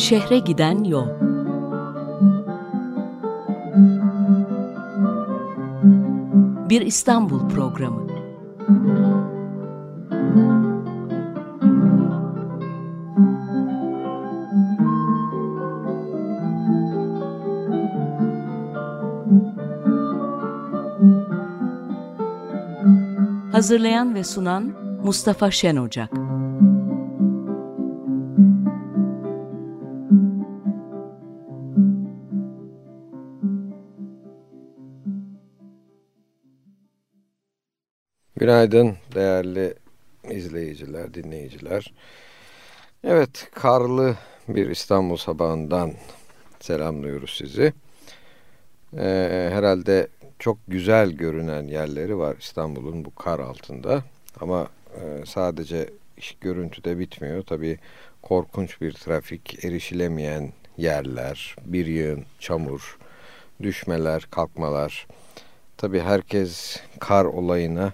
Şehre 0.00 0.38
giden 0.38 0.84
yol. 0.84 1.06
Bir 6.68 6.80
İstanbul 6.80 7.48
programı. 7.48 8.06
Hazırlayan 23.52 24.14
ve 24.14 24.24
sunan 24.24 24.72
Mustafa 25.04 25.50
Şen 25.50 25.76
Ocak. 25.76 26.19
Günaydın 38.50 38.96
değerli 39.14 39.74
izleyiciler, 40.30 41.14
dinleyiciler. 41.14 41.92
Evet, 43.04 43.48
karlı 43.54 44.16
bir 44.48 44.70
İstanbul 44.70 45.16
sabahından 45.16 45.92
selamlıyoruz 46.60 47.34
sizi. 47.38 47.72
Ee, 48.98 49.50
herhalde 49.52 50.08
çok 50.38 50.58
güzel 50.68 51.10
görünen 51.10 51.62
yerleri 51.62 52.18
var 52.18 52.36
İstanbul'un 52.40 53.04
bu 53.04 53.14
kar 53.14 53.38
altında. 53.38 54.02
Ama 54.40 54.68
e, 54.94 55.26
sadece 55.26 55.90
iş 56.16 56.36
görüntüde 56.40 56.98
bitmiyor. 56.98 57.42
Tabii 57.42 57.78
korkunç 58.22 58.80
bir 58.80 58.92
trafik, 58.92 59.64
erişilemeyen 59.64 60.52
yerler, 60.76 61.56
bir 61.64 61.86
yığın 61.86 62.24
çamur, 62.38 62.98
düşmeler, 63.62 64.26
kalkmalar. 64.30 65.06
Tabii 65.76 66.00
herkes 66.00 66.80
kar 67.00 67.24
olayına 67.24 67.92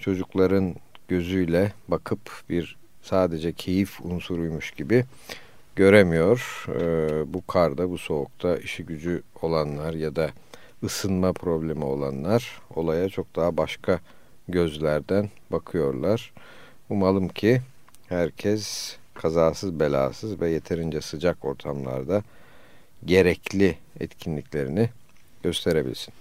çocukların 0.00 0.74
gözüyle 1.08 1.72
bakıp 1.88 2.42
bir 2.48 2.76
sadece 3.02 3.52
keyif 3.52 4.00
unsuruymuş 4.00 4.70
gibi 4.70 5.04
göremiyor. 5.76 6.66
Ee, 6.68 7.34
bu 7.34 7.46
karda, 7.46 7.90
bu 7.90 7.98
soğukta 7.98 8.56
işi 8.56 8.84
gücü 8.84 9.22
olanlar 9.42 9.94
ya 9.94 10.16
da 10.16 10.30
ısınma 10.82 11.32
problemi 11.32 11.84
olanlar 11.84 12.60
olaya 12.74 13.08
çok 13.08 13.36
daha 13.36 13.56
başka 13.56 14.00
gözlerden 14.48 15.30
bakıyorlar. 15.50 16.32
Umalım 16.90 17.28
ki 17.28 17.60
herkes 18.08 18.96
kazasız 19.14 19.80
belasız 19.80 20.40
ve 20.40 20.50
yeterince 20.50 21.00
sıcak 21.00 21.44
ortamlarda 21.44 22.22
gerekli 23.04 23.78
etkinliklerini 24.00 24.90
gösterebilsin. 25.42 26.14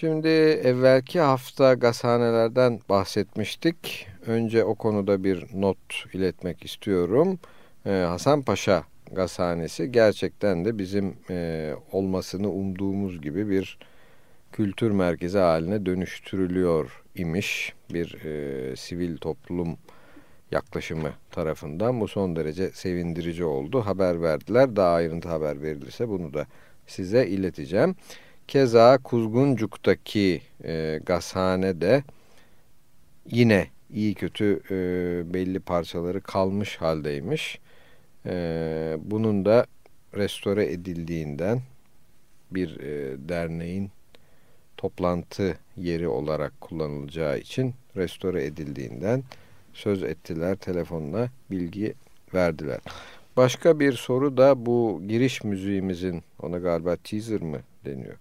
Şimdi 0.00 0.28
evvelki 0.28 1.20
hafta 1.20 1.74
gazhanelerden 1.74 2.80
bahsetmiştik. 2.88 4.06
Önce 4.26 4.64
o 4.64 4.74
konuda 4.74 5.24
bir 5.24 5.46
not 5.54 5.78
iletmek 6.12 6.64
istiyorum. 6.64 7.38
Ee, 7.86 7.90
Hasan 7.90 8.42
Paşa 8.42 8.84
gazhanesi 9.12 9.92
gerçekten 9.92 10.64
de 10.64 10.78
bizim 10.78 11.16
e, 11.30 11.70
olmasını 11.92 12.50
umduğumuz 12.50 13.20
gibi 13.20 13.50
bir 13.50 13.78
kültür 14.52 14.90
merkezi 14.90 15.38
haline 15.38 15.86
dönüştürülüyor 15.86 17.02
imiş 17.14 17.72
bir 17.92 18.24
e, 18.24 18.76
sivil 18.76 19.16
toplum 19.16 19.76
yaklaşımı 20.50 21.12
tarafından. 21.30 22.00
Bu 22.00 22.08
son 22.08 22.36
derece 22.36 22.70
sevindirici 22.70 23.44
oldu. 23.44 23.80
Haber 23.80 24.22
verdiler. 24.22 24.76
Daha 24.76 24.94
ayrıntı 24.94 25.28
haber 25.28 25.62
verilirse 25.62 26.08
bunu 26.08 26.34
da 26.34 26.46
size 26.86 27.26
ileteceğim. 27.26 27.96
Keza 28.48 28.98
Kuzguncuk'taki 28.98 30.42
e, 30.64 31.00
gazhane 31.06 31.80
de 31.80 32.02
yine 33.30 33.66
iyi 33.90 34.14
kötü 34.14 34.60
e, 34.70 34.74
belli 35.34 35.60
parçaları 35.60 36.20
kalmış 36.20 36.76
haldeymiş. 36.76 37.58
E, 38.26 38.96
bunun 39.00 39.44
da 39.44 39.66
restore 40.16 40.72
edildiğinden 40.72 41.62
bir 42.50 42.80
e, 42.80 43.16
derneğin 43.28 43.90
toplantı 44.76 45.58
yeri 45.76 46.08
olarak 46.08 46.60
kullanılacağı 46.60 47.38
için 47.38 47.74
restore 47.96 48.44
edildiğinden 48.44 49.22
söz 49.72 50.02
ettiler 50.02 50.56
telefonla 50.56 51.28
bilgi 51.50 51.94
verdiler. 52.34 52.80
Başka 53.36 53.80
bir 53.80 53.92
soru 53.92 54.36
da 54.36 54.66
bu 54.66 55.02
giriş 55.08 55.44
müziğimizin 55.44 56.22
ona 56.42 56.58
galiba 56.58 56.96
teaser 56.96 57.40
mı 57.40 57.58
deniyor 57.84 58.16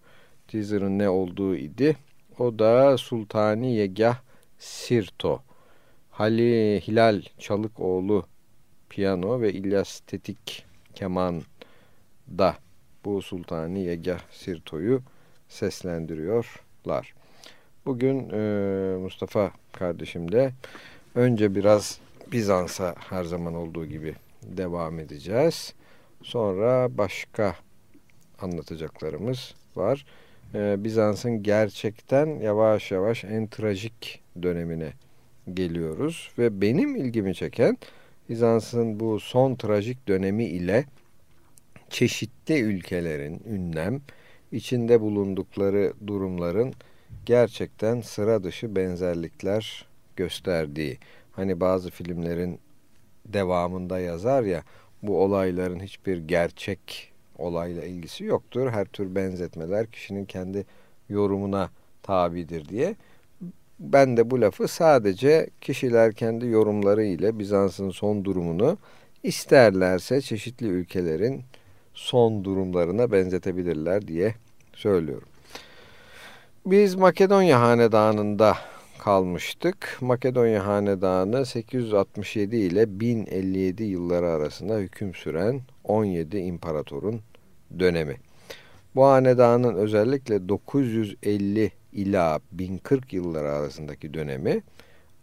teaser'ın 0.47 0.99
ne 0.99 1.09
olduğu 1.09 1.55
idi. 1.55 1.97
O 2.39 2.59
da 2.59 2.97
Sultani 2.97 3.75
Yegah 3.75 4.17
Sirto. 4.59 5.41
Hali 6.11 6.81
Hilal 6.87 7.21
Çalıkoğlu 7.39 8.25
piyano 8.89 9.41
ve 9.41 9.53
İlyas 9.53 9.99
Tetik 9.99 10.65
keman 10.95 11.41
da 12.27 12.55
bu 13.05 13.21
Sultani 13.21 13.79
Yegah 13.79 14.19
Sirto'yu 14.31 15.01
seslendiriyorlar. 15.49 17.13
Bugün 17.85 18.29
e, 18.29 18.39
Mustafa 18.97 19.51
kardeşimle 19.71 20.53
önce 21.15 21.55
biraz 21.55 21.99
Bizans'a 22.31 22.95
her 23.09 23.23
zaman 23.23 23.55
olduğu 23.55 23.85
gibi 23.85 24.15
devam 24.43 24.99
edeceğiz. 24.99 25.73
Sonra 26.23 26.97
başka 26.97 27.55
anlatacaklarımız 28.41 29.55
var 29.75 30.05
e, 30.53 30.83
Bizans'ın 30.83 31.43
gerçekten 31.43 32.39
yavaş 32.39 32.91
yavaş 32.91 33.23
en 33.23 33.47
trajik 33.47 34.21
dönemine 34.41 34.93
geliyoruz. 35.53 36.31
Ve 36.37 36.61
benim 36.61 36.95
ilgimi 36.95 37.35
çeken 37.35 37.77
Bizans'ın 38.29 38.99
bu 38.99 39.19
son 39.19 39.55
trajik 39.55 40.07
dönemi 40.07 40.45
ile 40.45 40.85
çeşitli 41.89 42.59
ülkelerin 42.59 43.41
ünlem 43.49 44.01
içinde 44.51 45.01
bulundukları 45.01 45.93
durumların 46.07 46.73
gerçekten 47.25 48.01
sıra 48.01 48.43
dışı 48.43 48.75
benzerlikler 48.75 49.85
gösterdiği. 50.15 50.97
Hani 51.31 51.59
bazı 51.59 51.91
filmlerin 51.91 52.59
devamında 53.25 53.99
yazar 53.99 54.43
ya 54.43 54.63
bu 55.03 55.23
olayların 55.23 55.79
hiçbir 55.79 56.17
gerçek 56.17 57.13
olayla 57.37 57.83
ilgisi 57.83 58.23
yoktur. 58.23 58.69
Her 58.69 58.85
tür 58.85 59.15
benzetmeler 59.15 59.87
kişinin 59.87 60.25
kendi 60.25 60.65
yorumuna 61.09 61.69
tabidir 62.03 62.69
diye. 62.69 62.95
Ben 63.79 64.17
de 64.17 64.31
bu 64.31 64.41
lafı 64.41 64.67
sadece 64.67 65.49
kişiler 65.61 66.13
kendi 66.13 66.45
yorumları 66.45 67.03
ile 67.03 67.39
Bizans'ın 67.39 67.89
son 67.89 68.25
durumunu 68.25 68.77
isterlerse 69.23 70.21
çeşitli 70.21 70.67
ülkelerin 70.67 71.43
son 71.93 72.43
durumlarına 72.43 73.11
benzetebilirler 73.11 74.07
diye 74.07 74.35
söylüyorum. 74.73 75.27
Biz 76.65 76.95
Makedonya 76.95 77.61
Hanedanı'nda 77.61 78.57
kalmıştık. 78.99 79.97
Makedonya 80.01 80.65
Hanedanı 80.65 81.45
867 81.45 82.57
ile 82.57 82.99
1057 82.99 83.83
yılları 83.83 84.29
arasında 84.29 84.77
hüküm 84.77 85.13
süren 85.13 85.61
17 85.87 86.37
imparatorun 86.37 87.21
dönemi. 87.79 88.17
Bu 88.95 89.05
hanedanın 89.05 89.75
özellikle 89.75 90.49
950 90.49 91.71
ila 91.93 92.39
1040 92.51 93.13
yılları 93.13 93.51
arasındaki 93.51 94.13
dönemi 94.13 94.61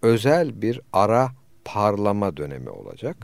özel 0.03 0.63
bir 0.63 0.81
ara 0.93 1.31
parlama 1.65 2.37
dönemi 2.37 2.71
olacak 2.71 3.17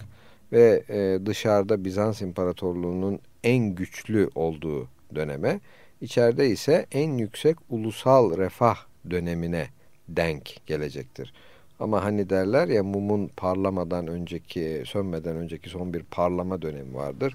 ve 0.53 0.83
e, 0.89 1.27
dışarıda 1.27 1.85
Bizans 1.85 2.23
İmparatorluğu'nun 2.23 3.21
en 3.45 3.75
güçlü 3.75 4.31
olduğu 4.35 4.89
döneme, 5.15 5.61
içeride 6.01 6.49
ise 6.49 6.87
en 6.93 7.19
yüksek 7.19 7.57
ulusal 7.71 8.39
refah 8.39 8.77
dönemine 9.11 9.67
denk 10.09 10.67
gelecektir. 10.67 11.33
Ama 11.81 12.05
hani 12.05 12.31
derler 12.31 12.69
ya 12.69 12.83
mumun 12.85 13.31
parlamadan 13.37 14.07
önceki, 14.07 14.83
sönmeden 14.87 15.37
önceki 15.37 15.69
son 15.69 15.95
bir 15.95 16.03
parlama 16.03 16.63
dönemi 16.63 16.95
vardır. 16.95 17.35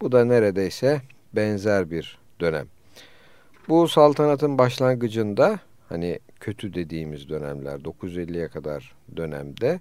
Bu 0.00 0.12
da 0.12 0.24
neredeyse 0.24 1.00
benzer 1.32 1.90
bir 1.90 2.18
dönem. 2.40 2.66
Bu 3.68 3.88
saltanatın 3.88 4.58
başlangıcında 4.58 5.58
hani 5.88 6.18
kötü 6.40 6.74
dediğimiz 6.74 7.28
dönemler 7.28 7.78
950'ye 7.78 8.48
kadar 8.48 8.94
dönemde 9.16 9.80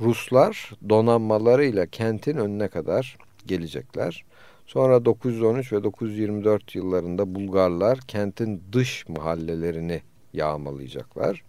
Ruslar 0.00 0.72
donanmalarıyla 0.88 1.86
kentin 1.86 2.36
önüne 2.36 2.68
kadar 2.68 3.16
gelecekler. 3.46 4.24
Sonra 4.66 5.04
913 5.04 5.72
ve 5.72 5.84
924 5.84 6.74
yıllarında 6.74 7.34
Bulgarlar 7.34 7.98
kentin 7.98 8.62
dış 8.72 9.08
mahallelerini 9.08 10.02
yağmalayacaklar. 10.32 11.42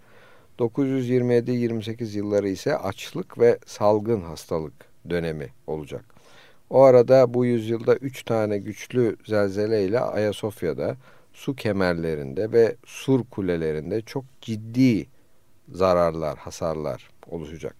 927-28 0.59 2.17
yılları 2.17 2.49
ise 2.49 2.77
açlık 2.77 3.39
ve 3.39 3.57
salgın 3.65 4.21
hastalık 4.21 4.73
dönemi 5.09 5.47
olacak. 5.67 6.05
O 6.69 6.81
arada 6.81 7.33
bu 7.33 7.45
yüzyılda 7.45 7.95
üç 7.95 8.23
tane 8.23 8.57
güçlü 8.57 9.17
zelzele 9.25 9.85
ile 9.85 9.99
Ayasofya'da, 9.99 10.95
su 11.33 11.55
kemerlerinde 11.55 12.51
ve 12.51 12.75
sur 12.85 13.23
kulelerinde 13.23 14.01
çok 14.01 14.25
ciddi 14.41 15.07
zararlar, 15.69 16.37
hasarlar 16.37 17.09
oluşacak. 17.27 17.75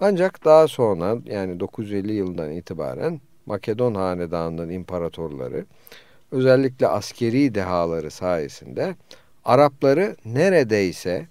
Ancak 0.00 0.44
daha 0.44 0.68
sonra 0.68 1.16
yani 1.24 1.60
950 1.60 2.12
yılından 2.12 2.52
itibaren 2.52 3.20
Makedon 3.46 3.94
hanedanının 3.94 4.68
imparatorları 4.68 5.66
özellikle 6.32 6.86
askeri 6.86 7.54
dehaları 7.54 8.10
sayesinde 8.10 8.94
Arapları 9.44 10.16
neredeyse 10.24 11.26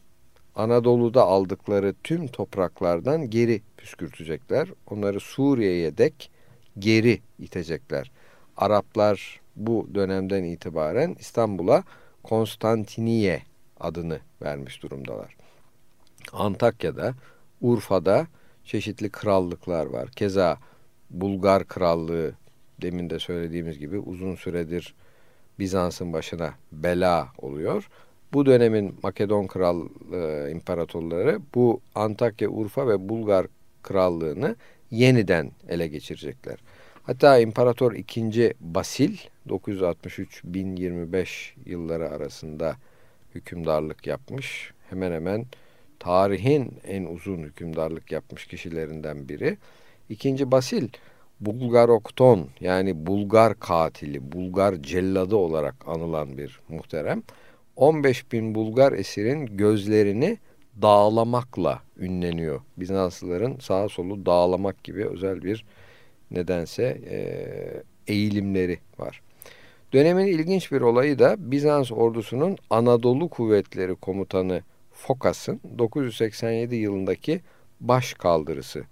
Anadolu'da 0.58 1.24
aldıkları 1.24 1.96
tüm 2.04 2.28
topraklardan 2.28 3.30
geri 3.30 3.62
püskürtecekler. 3.78 4.70
Onları 4.90 5.20
Suriye'ye 5.20 5.98
dek 5.98 6.32
geri 6.80 7.22
itecekler. 7.40 8.12
Araplar 8.58 9.42
bu 9.56 9.90
dönemden 9.96 10.44
itibaren 10.44 11.16
İstanbul'a 11.20 11.84
Konstantiniye 12.24 13.42
adını 13.80 14.20
vermiş 14.42 14.84
durumdalar. 14.84 15.38
Antakya'da, 16.34 17.14
Urfa'da 17.62 18.28
çeşitli 18.66 19.10
krallıklar 19.10 19.86
var. 19.86 20.10
Keza 20.12 20.58
Bulgar 21.10 21.68
Krallığı 21.68 22.34
demin 22.82 23.10
de 23.10 23.20
söylediğimiz 23.20 23.80
gibi 23.80 24.00
uzun 24.00 24.36
süredir 24.36 24.96
Bizans'ın 25.60 26.14
başına 26.14 26.54
bela 26.72 27.28
oluyor. 27.38 27.90
Bu 28.34 28.46
dönemin 28.46 28.96
Makedon 29.04 29.48
Kral 29.48 29.88
e, 30.14 30.52
imparatorları 30.52 31.40
bu 31.56 31.82
Antakya, 31.96 32.50
Urfa 32.50 32.88
ve 32.88 33.10
Bulgar 33.10 33.48
Krallığını 33.84 34.56
yeniden 34.92 35.52
ele 35.70 35.88
geçirecekler. 35.88 36.58
Hatta 37.04 37.40
İmparator 37.40 37.94
II. 37.94 38.54
Basil 38.60 39.18
963-1025 39.50 41.28
yılları 41.66 42.10
arasında 42.10 42.76
hükümdarlık 43.36 44.08
yapmış. 44.08 44.72
Hemen 44.90 45.12
hemen 45.12 45.46
tarihin 46.00 46.74
en 46.88 47.06
uzun 47.06 47.38
hükümdarlık 47.38 48.12
yapmış 48.12 48.46
kişilerinden 48.46 49.30
biri. 49.30 49.58
İkinci 50.10 50.52
Basil 50.52 50.88
Bulgarokton 51.40 52.50
yani 52.60 53.08
Bulgar 53.08 53.60
katili, 53.60 54.32
Bulgar 54.32 54.76
celladı 54.76 55.36
olarak 55.36 55.76
anılan 55.88 56.38
bir 56.38 56.60
muhterem. 56.70 57.24
15 57.78 58.32
bin 58.32 58.56
Bulgar 58.56 58.92
esirin 58.92 59.46
gözlerini 59.46 60.38
dağlamakla 60.82 61.82
ünleniyor. 61.98 62.62
Bizanslıların 62.78 63.58
sağa 63.60 63.90
solu 63.90 64.26
dağlamak 64.26 64.84
gibi 64.84 65.06
özel 65.06 65.44
bir 65.44 65.66
nedense 66.32 67.02
eğilimleri 68.08 68.80
var. 69.00 69.22
Dönemin 69.94 70.26
ilginç 70.26 70.72
bir 70.72 70.82
olayı 70.82 71.20
da 71.20 71.36
Bizans 71.40 71.92
ordusunun 71.92 72.58
Anadolu 72.70 73.30
Kuvvetleri 73.30 73.96
Komutanı 73.96 74.62
Fokas'ın 74.92 75.62
987 75.78 76.76
yılındaki 76.76 77.42
baş 77.82 78.14
kaldırısı. 78.14 78.84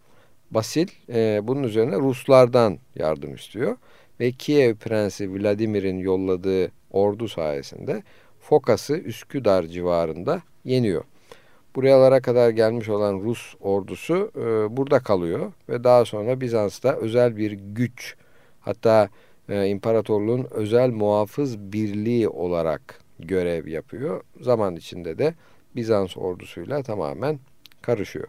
Basil 0.51 0.87
e, 1.09 1.39
bunun 1.43 1.63
üzerine 1.63 1.95
Ruslardan 1.95 2.79
yardım 2.95 3.35
istiyor 3.35 3.77
ve 4.19 4.31
Kiev 4.31 4.75
Prensi 4.75 5.33
Vladimir'in 5.33 5.97
yolladığı 5.97 6.71
ordu 6.91 7.27
sayesinde 7.27 8.03
Fokas'ı 8.49 8.97
Üsküdar 8.97 9.63
civarında 9.63 10.41
yeniyor. 10.63 11.03
Buralara 11.75 12.21
kadar 12.21 12.49
gelmiş 12.49 12.89
olan 12.89 13.19
Rus 13.19 13.55
ordusu 13.59 14.31
e, 14.35 14.77
burada 14.77 14.99
kalıyor 14.99 15.51
ve 15.69 15.83
daha 15.83 16.05
sonra 16.05 16.41
Bizans'ta 16.41 16.95
özel 16.95 17.37
bir 17.37 17.51
güç 17.51 18.15
hatta 18.59 19.09
e, 19.49 19.67
imparatorluğun 19.67 20.47
özel 20.51 20.89
muhafız 20.89 21.59
birliği 21.59 22.29
olarak 22.29 22.99
görev 23.19 23.67
yapıyor. 23.67 24.21
Zaman 24.41 24.75
içinde 24.75 25.17
de 25.17 25.33
Bizans 25.75 26.17
ordusuyla 26.17 26.83
tamamen 26.83 27.39
karışıyor. 27.81 28.27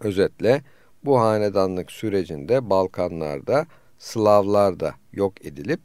Özetle 0.00 0.62
bu 1.04 1.20
hanedanlık 1.20 1.92
sürecinde 1.92 2.70
Balkanlarda 2.70 3.66
Slavlar 3.98 4.80
da 4.80 4.94
yok 5.12 5.46
edilip 5.46 5.80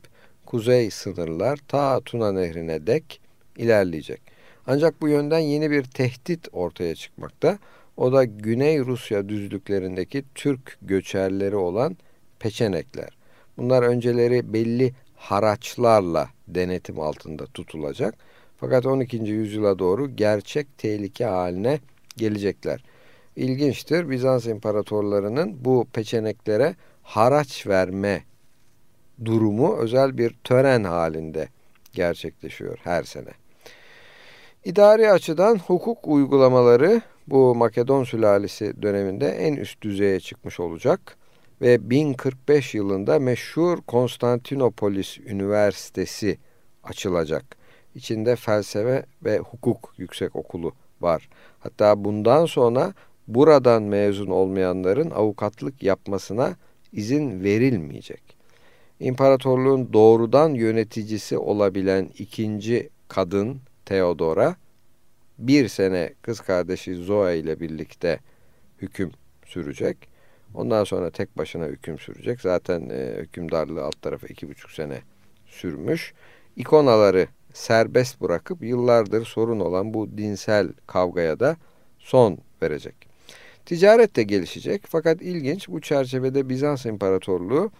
kuzey 0.45 0.91
sınırlar 0.91 1.59
ta 1.67 1.99
Tuna 1.99 2.31
Nehri'ne 2.31 2.87
dek 2.87 3.21
ilerleyecek. 3.59 4.21
Ancak 4.67 5.01
bu 5.01 5.07
yönden 5.07 5.39
yeni 5.39 5.71
bir 5.71 5.83
tehdit 5.83 6.47
ortaya 6.51 6.95
çıkmakta. 6.95 7.59
O 7.97 8.13
da 8.13 8.23
Güney 8.23 8.79
Rusya 8.79 9.29
düzlüklerindeki 9.29 10.23
Türk 10.35 10.77
göçerleri 10.81 11.55
olan 11.55 11.97
Peçenekler. 12.39 13.17
Bunlar 13.57 13.83
önceleri 13.83 14.53
belli 14.53 14.93
haraçlarla 15.15 16.29
denetim 16.47 16.99
altında 16.99 17.45
tutulacak. 17.45 18.15
Fakat 18.57 18.85
12. 18.85 19.17
yüzyıla 19.17 19.79
doğru 19.79 20.15
gerçek 20.15 20.77
tehlike 20.77 21.25
haline 21.25 21.79
gelecekler. 22.17 22.83
İlginçtir 23.35 24.09
Bizans 24.09 24.45
imparatorlarının 24.45 25.65
bu 25.65 25.87
peçeneklere 25.93 26.75
haraç 27.03 27.67
verme 27.67 28.23
durumu 29.25 29.77
özel 29.77 30.17
bir 30.17 30.35
tören 30.43 30.83
halinde 30.83 31.47
gerçekleşiyor 31.93 32.77
her 32.83 33.03
sene. 33.03 33.38
İdari 34.65 35.11
açıdan 35.11 35.57
hukuk 35.57 36.07
uygulamaları 36.07 37.01
bu 37.27 37.55
Makedon 37.55 38.03
sülalesi 38.03 38.81
döneminde 38.81 39.27
en 39.27 39.55
üst 39.55 39.81
düzeye 39.81 40.19
çıkmış 40.19 40.59
olacak 40.59 41.17
ve 41.61 41.89
1045 41.89 42.75
yılında 42.75 43.19
meşhur 43.19 43.81
Konstantinopolis 43.81 45.17
Üniversitesi 45.17 46.37
açılacak. 46.83 47.57
İçinde 47.95 48.35
felsefe 48.35 49.05
ve 49.23 49.37
hukuk 49.37 49.93
yüksek 49.97 50.35
okulu 50.35 50.71
var. 51.01 51.29
Hatta 51.59 52.03
bundan 52.03 52.45
sonra 52.45 52.93
buradan 53.27 53.83
mezun 53.83 54.27
olmayanların 54.27 55.11
avukatlık 55.11 55.83
yapmasına 55.83 56.55
izin 56.93 57.43
verilmeyecek. 57.43 58.21
İmparatorluğun 58.99 59.93
doğrudan 59.93 60.53
yöneticisi 60.53 61.37
olabilen 61.37 62.09
ikinci 62.17 62.89
kadın 63.07 63.61
Theodora 63.89 64.55
bir 65.37 65.67
sene 65.67 66.13
kız 66.21 66.39
kardeşi 66.39 66.95
Zoe 66.95 67.37
ile 67.37 67.59
birlikte 67.59 68.19
hüküm 68.81 69.11
sürecek. 69.45 69.97
Ondan 70.53 70.83
sonra 70.83 71.09
tek 71.09 71.37
başına 71.37 71.65
hüküm 71.65 71.99
sürecek. 71.99 72.41
Zaten 72.41 72.89
e, 72.89 73.15
hükümdarlığı 73.21 73.83
alt 73.83 74.01
tarafı 74.01 74.27
iki 74.27 74.49
buçuk 74.49 74.71
sene 74.71 75.01
sürmüş. 75.47 76.13
İkonaları 76.55 77.27
serbest 77.53 78.21
bırakıp 78.21 78.63
yıllardır 78.63 79.25
sorun 79.25 79.59
olan 79.59 79.93
bu 79.93 80.17
dinsel 80.17 80.67
kavgaya 80.87 81.39
da 81.39 81.57
son 81.99 82.37
verecek. 82.61 82.95
Ticaret 83.65 84.15
de 84.15 84.23
gelişecek 84.23 84.83
fakat 84.87 85.21
ilginç 85.21 85.69
bu 85.69 85.81
çerçevede 85.81 86.49
Bizans 86.49 86.85
İmparatorluğu 86.85 87.71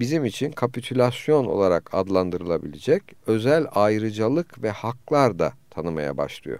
bizim 0.00 0.24
için 0.24 0.52
kapitülasyon 0.52 1.44
olarak 1.44 1.94
adlandırılabilecek 1.94 3.02
özel 3.26 3.66
ayrıcalık 3.74 4.62
ve 4.62 4.70
haklar 4.70 5.38
da 5.38 5.52
tanımaya 5.70 6.16
başlıyor. 6.16 6.58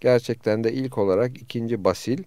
Gerçekten 0.00 0.64
de 0.64 0.72
ilk 0.72 0.98
olarak 0.98 1.42
2. 1.42 1.84
Basil 1.84 2.22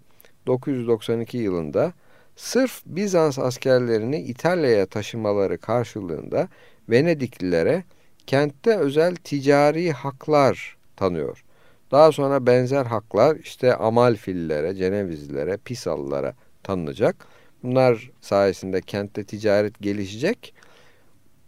992 0.48 1.38
yılında 1.38 1.94
sırf 2.36 2.82
Bizans 2.86 3.40
askerlerini 3.40 4.22
İtalya'ya 4.22 4.86
taşımaları 4.86 5.58
karşılığında 5.58 6.48
Venediklilere 6.90 7.84
kentte 8.28 8.78
özel 8.78 9.16
ticari 9.16 9.92
haklar 9.92 10.78
tanıyor. 10.96 11.44
Daha 11.92 12.12
sonra 12.12 12.46
benzer 12.46 12.86
haklar 12.86 13.36
işte 13.36 13.76
Amalfillere, 13.76 14.76
Cenevizlilere, 14.76 15.58
Pisalılara 15.58 16.34
tanınacak. 16.64 17.28
Bunlar 17.64 18.12
sayesinde 18.22 18.82
kentte 18.82 19.24
ticaret 19.24 19.80
gelişecek. 19.82 20.54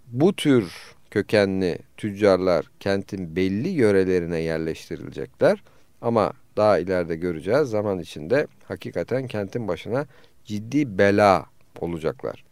Bu 0.08 0.34
tür 0.36 0.74
kökenli 1.12 1.78
tüccarlar 1.98 2.66
kentin 2.80 3.36
belli 3.36 3.70
yörelerine 3.70 4.40
yerleştirilecekler. 4.40 5.64
Ama 6.02 6.34
daha 6.58 6.80
ileride 6.80 7.16
göreceğiz 7.16 7.70
zaman 7.70 8.00
içinde 8.00 8.48
hakikaten 8.68 9.28
kentin 9.28 9.68
başına 9.68 10.06
ciddi 10.46 10.98
bela 10.98 11.46
olacaklar. 11.80 12.44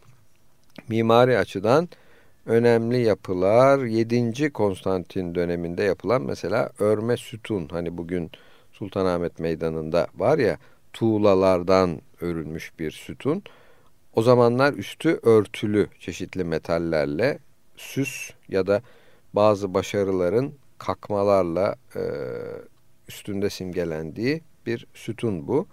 Mimari 0.90 1.38
açıdan 1.38 1.90
önemli 2.46 3.02
yapılar 3.02 3.80
7. 3.80 4.54
Konstantin 4.54 5.36
döneminde 5.36 5.84
yapılan 5.84 6.22
mesela 6.22 6.70
örme 6.80 7.18
sütun 7.18 7.68
hani 7.72 7.98
bugün 7.98 8.32
Sultanahmet 8.72 9.40
Meydanı'nda 9.40 10.08
var 10.16 10.38
ya 10.38 10.58
tuğlalardan 10.94 12.02
örülmüş 12.22 12.80
bir 12.80 12.92
sütun. 12.92 13.44
O 14.14 14.22
zamanlar 14.22 14.74
üstü 14.74 15.20
örtülü 15.24 15.88
çeşitli 16.00 16.44
metallerle 16.44 17.40
süs 17.78 18.32
ya 18.50 18.68
da 18.68 18.82
bazı 19.34 19.74
başarıların 19.74 20.54
kakmalarla 20.78 21.76
e, 21.96 22.02
üstünde 23.08 23.50
simgelendiği 23.50 24.42
bir 24.66 24.88
sütun 24.94 25.48
bu. 25.48 25.68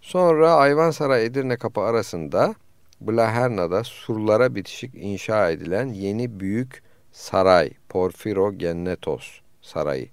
Sonra 0.00 0.54
Ayvansaray 0.54 1.24
Edirne 1.26 1.56
Kapı 1.56 1.80
arasında 1.80 2.54
Blaherna'da 3.00 3.84
surlara 3.84 4.54
bitişik 4.54 4.94
inşa 4.94 5.50
edilen 5.50 5.88
yeni 5.88 6.40
büyük 6.40 6.82
saray 7.12 7.70
Porfirogennetos 7.88 9.40
Sarayı. 9.62 10.08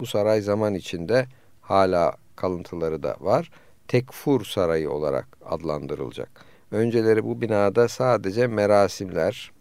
Bu 0.00 0.06
saray 0.06 0.40
zaman 0.40 0.74
içinde 0.74 1.26
hala 1.60 2.16
kalıntıları 2.36 3.02
da 3.02 3.16
var. 3.20 3.50
Tekfur 3.92 4.44
Sarayı 4.44 4.90
olarak 4.90 5.26
adlandırılacak. 5.44 6.30
Önceleri 6.70 7.24
bu 7.24 7.40
binada 7.40 7.88
sadece 7.88 8.46
merasimler, 8.46 9.52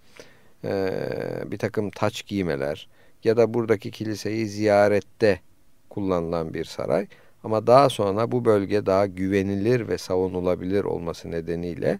bir 1.51 1.57
takım 1.57 1.89
taç 1.89 2.25
giymeler 2.25 2.87
ya 3.23 3.37
da 3.37 3.53
buradaki 3.53 3.91
kiliseyi 3.91 4.47
ziyarette 4.47 5.39
kullanılan 5.89 6.53
bir 6.53 6.65
saray. 6.65 7.07
Ama 7.43 7.67
daha 7.67 7.89
sonra 7.89 8.31
bu 8.31 8.45
bölge 8.45 8.85
daha 8.85 9.05
güvenilir 9.05 9.87
ve 9.87 9.97
savunulabilir 9.97 10.83
olması 10.83 11.31
nedeniyle 11.31 11.99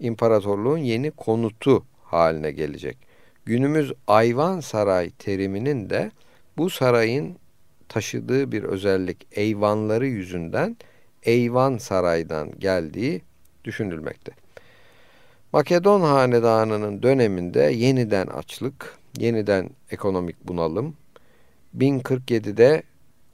imparatorluğun 0.00 0.78
yeni 0.78 1.10
konutu 1.10 1.84
haline 2.04 2.50
gelecek. 2.50 2.98
Günümüz 3.44 3.92
Ayvan 4.06 4.60
Saray 4.60 5.10
teriminin 5.10 5.90
de 5.90 6.10
bu 6.56 6.70
sarayın 6.70 7.36
taşıdığı 7.88 8.52
bir 8.52 8.62
özellik 8.62 9.26
eyvanları 9.32 10.06
yüzünden 10.06 10.76
Eyvan 11.26 11.78
Saray'dan 11.78 12.58
geldiği 12.58 13.22
düşünülmekte. 13.64 14.32
Makedon 15.52 16.00
Hanedanı'nın 16.00 17.02
döneminde 17.02 17.60
yeniden 17.60 18.26
açlık, 18.26 18.98
yeniden 19.18 19.70
ekonomik 19.90 20.36
bunalım, 20.48 20.96
1047'de 21.78 22.82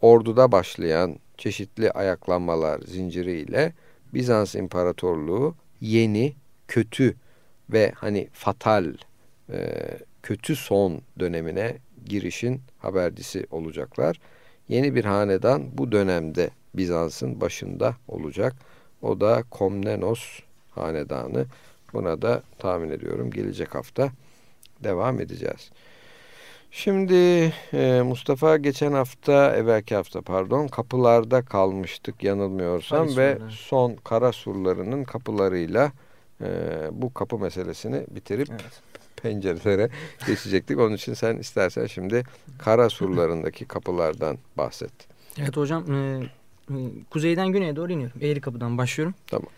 orduda 0.01 0.53
başlayan 0.53 1.17
çeşitli 1.37 1.91
ayaklanmalar 1.91 2.81
zinciriyle 2.81 3.73
Bizans 4.15 4.55
İmparatorluğu 4.55 5.55
yeni, 5.81 6.35
kötü 6.69 7.15
ve 7.71 7.93
hani 7.97 8.29
fatal, 8.33 8.95
e, 9.53 9.59
kötü 10.23 10.57
son 10.57 11.01
dönemine 11.19 11.77
girişin 12.07 12.61
habercisi 12.79 13.47
olacaklar. 13.51 14.21
Yeni 14.69 14.95
bir 14.95 15.05
hanedan 15.05 15.79
bu 15.79 15.93
dönemde 15.93 16.51
Bizans'ın 16.75 17.41
başında 17.41 17.97
olacak. 18.09 18.55
O 19.03 19.21
da 19.21 19.43
Komnenos 19.51 20.41
hanedanı. 20.71 21.47
Buna 21.93 22.23
da 22.23 22.43
tahmin 22.59 22.91
ediyorum 22.91 23.31
gelecek 23.31 23.75
hafta 23.75 24.11
devam 24.85 25.21
edeceğiz. 25.21 25.71
Şimdi 26.71 27.15
e, 27.73 28.03
Mustafa 28.05 28.57
geçen 28.57 28.93
hafta, 28.93 29.57
evvelki 29.57 29.95
hafta 29.95 30.21
pardon, 30.21 30.69
kapılarda 30.69 31.43
kalmıştık 31.43 32.25
yanılmıyorsam 32.25 33.17
ve 33.17 33.39
son 33.51 33.97
kara 34.05 34.33
surlarının 34.33 35.05
kapılarıyla 35.05 35.93
e, 36.41 36.49
bu 36.93 37.15
kapı 37.15 37.39
meselesini 37.39 38.07
bitirip 38.11 38.49
evet. 38.51 38.83
pencerelere 39.17 39.89
geçecektik. 40.27 40.79
Onun 40.79 40.95
için 40.95 41.15
sen 41.15 41.37
istersen 41.37 41.87
şimdi 41.87 42.23
kara 42.59 42.91
surlarındaki 42.91 43.65
kapılardan 43.65 44.39
bahset. 44.57 44.93
Evet 45.39 45.57
hocam, 45.57 45.93
e 45.93 46.23
kuzeyden 47.11 47.49
güneye 47.49 47.77
doğru 47.77 47.93
iniyorum. 47.93 48.21
Eğri 48.23 48.41
kapıdan 48.41 48.79
başlıyorum. 48.79 49.15
Tamam. 49.27 49.49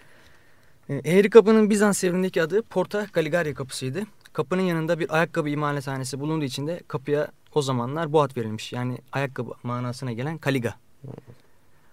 E, 0.88 0.94
Eğri 1.04 1.30
kapının 1.30 1.71
Bizans 1.71 2.02
devrindeki 2.02 2.42
adı 2.42 2.62
Porta 2.62 3.06
Galigaria 3.12 3.54
kapısıydı. 3.54 4.02
Kapının 4.33 4.62
yanında 4.62 4.99
bir 4.99 5.16
ayakkabı 5.16 5.49
imalathanesi 5.49 6.21
bulunduğu 6.21 6.44
için 6.44 6.66
de 6.66 6.80
kapıya 6.88 7.28
o 7.54 7.62
zamanlar 7.62 8.12
bu 8.12 8.23
ad 8.23 8.37
verilmiş. 8.37 8.73
Yani 8.73 8.99
ayakkabı 9.12 9.52
manasına 9.62 10.12
gelen 10.12 10.38
kaliga. 10.38 10.75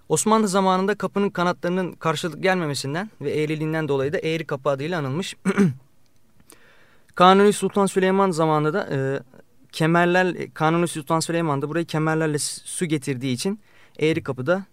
Osmanlı 0.09 0.47
zamanında 0.47 0.95
kapının 0.95 1.29
kanatlarının 1.29 1.91
karşılık 1.91 2.43
gelmemesinden 2.43 3.09
ve 3.21 3.31
eğriliğinden 3.31 3.87
dolayı 3.87 4.13
da 4.13 4.19
eğri 4.19 4.45
kapı 4.45 4.69
adıyla 4.69 4.99
anılmış. 4.99 5.35
Kanuni 7.15 7.53
Sultan 7.53 7.85
Süleyman 7.85 8.31
zamanında 8.31 8.73
da 8.73 8.89
e, 8.91 9.19
kemerler 9.71 10.53
Kanuni 10.53 10.87
Sultan 10.87 11.19
Süleyman 11.19 11.61
da 11.61 11.69
burayı 11.69 11.85
kemerlerle 11.85 12.39
su 12.39 12.85
getirdiği 12.85 13.33
için 13.33 13.59
eğri 13.99 14.23
kapıda 14.23 14.65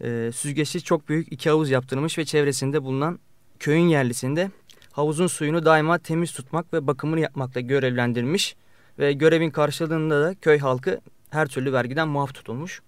e, 0.00 0.30
süzgeçli 0.34 0.82
çok 0.82 1.08
büyük 1.08 1.32
iki 1.32 1.50
havuz 1.50 1.70
yaptırmış 1.70 2.18
ve 2.18 2.24
çevresinde 2.24 2.82
bulunan 2.82 3.18
köyün 3.58 3.88
yerlisinde 3.88 4.50
havuzun 4.92 5.26
suyunu 5.26 5.64
daima 5.64 5.98
temiz 5.98 6.32
tutmak 6.32 6.72
ve 6.72 6.86
bakımını 6.86 7.20
yapmakla 7.20 7.60
görevlendirilmiş 7.60 8.56
ve 8.98 9.12
görevin 9.12 9.50
karşılığında 9.50 10.22
da 10.22 10.34
köy 10.34 10.58
halkı 10.58 11.00
her 11.30 11.46
türlü 11.46 11.72
vergiden 11.72 12.08
muaf 12.08 12.34
tutulmuş. 12.34 12.82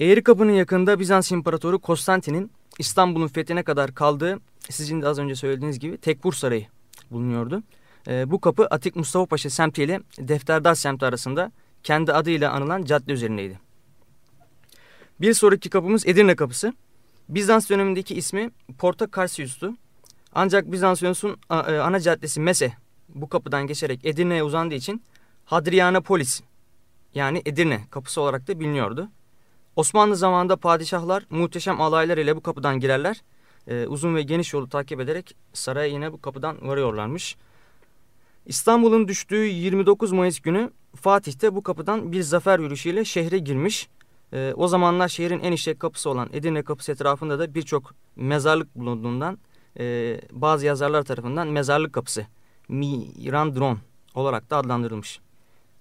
Eğri 0.00 0.22
Kapı'nın 0.22 0.52
yakında 0.52 0.98
Bizans 0.98 1.32
İmparatoru 1.32 1.78
Konstantin'in 1.78 2.50
İstanbul'un 2.78 3.28
fethine 3.28 3.62
kadar 3.62 3.94
kaldığı 3.94 4.40
sizin 4.70 5.02
de 5.02 5.08
az 5.08 5.18
önce 5.18 5.34
söylediğiniz 5.34 5.78
gibi 5.78 5.96
Tekfur 5.96 6.32
Sarayı 6.32 6.66
bulunuyordu. 7.10 7.62
E, 8.08 8.30
bu 8.30 8.40
kapı 8.40 8.66
Atik 8.66 8.96
Mustafa 8.96 9.26
Paşa 9.26 9.50
semti 9.50 9.82
ile 9.82 10.00
Defterdar 10.18 10.74
semti 10.74 11.06
arasında 11.06 11.52
kendi 11.82 12.12
adıyla 12.12 12.52
anılan 12.52 12.84
cadde 12.84 13.12
üzerindeydi. 13.12 13.69
Bir 15.20 15.34
sonraki 15.34 15.70
kapımız 15.70 16.06
Edirne 16.06 16.36
Kapısı. 16.36 16.72
Bizans 17.28 17.70
dönemindeki 17.70 18.14
ismi 18.14 18.50
Porta 18.78 19.08
Carsius'tu. 19.16 19.74
Ancak 20.34 20.72
Bizansiyonus'un 20.72 21.38
e, 21.50 21.54
ana 21.54 22.00
caddesi 22.00 22.40
Mese 22.40 22.72
bu 23.08 23.28
kapıdan 23.28 23.66
geçerek 23.66 24.04
Edirne'ye 24.04 24.42
uzandığı 24.42 24.74
için 24.74 25.02
Hadrianapolis 25.44 26.42
yani 27.14 27.42
Edirne 27.46 27.80
kapısı 27.90 28.20
olarak 28.20 28.48
da 28.48 28.60
biliniyordu. 28.60 29.08
Osmanlı 29.76 30.16
zamanında 30.16 30.56
padişahlar 30.56 31.26
muhteşem 31.30 31.80
alaylar 31.80 32.18
ile 32.18 32.36
bu 32.36 32.40
kapıdan 32.40 32.80
girerler. 32.80 33.22
Ee, 33.68 33.86
uzun 33.86 34.14
ve 34.14 34.22
geniş 34.22 34.52
yolu 34.52 34.68
takip 34.68 35.00
ederek 35.00 35.36
saraya 35.52 35.86
yine 35.86 36.12
bu 36.12 36.20
kapıdan 36.20 36.68
varıyorlarmış. 36.68 37.36
İstanbul'un 38.46 39.08
düştüğü 39.08 39.44
29 39.44 40.12
Mayıs 40.12 40.40
günü 40.40 40.70
Fatih 40.96 41.42
de 41.42 41.54
bu 41.54 41.62
kapıdan 41.62 42.12
bir 42.12 42.22
zafer 42.22 42.58
yürüyüşüyle 42.58 43.04
şehre 43.04 43.38
girmiş. 43.38 43.88
Ee, 44.32 44.52
o 44.56 44.68
zamanlar 44.68 45.08
şehrin 45.08 45.40
en 45.40 45.52
işlek 45.52 45.80
kapısı 45.80 46.10
olan 46.10 46.30
Edirne 46.32 46.62
kapısı 46.62 46.92
etrafında 46.92 47.38
da 47.38 47.54
birçok 47.54 47.94
mezarlık 48.16 48.74
bulunduğundan 48.74 49.38
e, 49.78 50.20
bazı 50.32 50.66
yazarlar 50.66 51.02
tarafından 51.02 51.48
mezarlık 51.48 51.92
kapısı 51.92 52.26
Mirandron 52.68 53.78
olarak 54.14 54.50
da 54.50 54.56
adlandırılmış. 54.56 55.20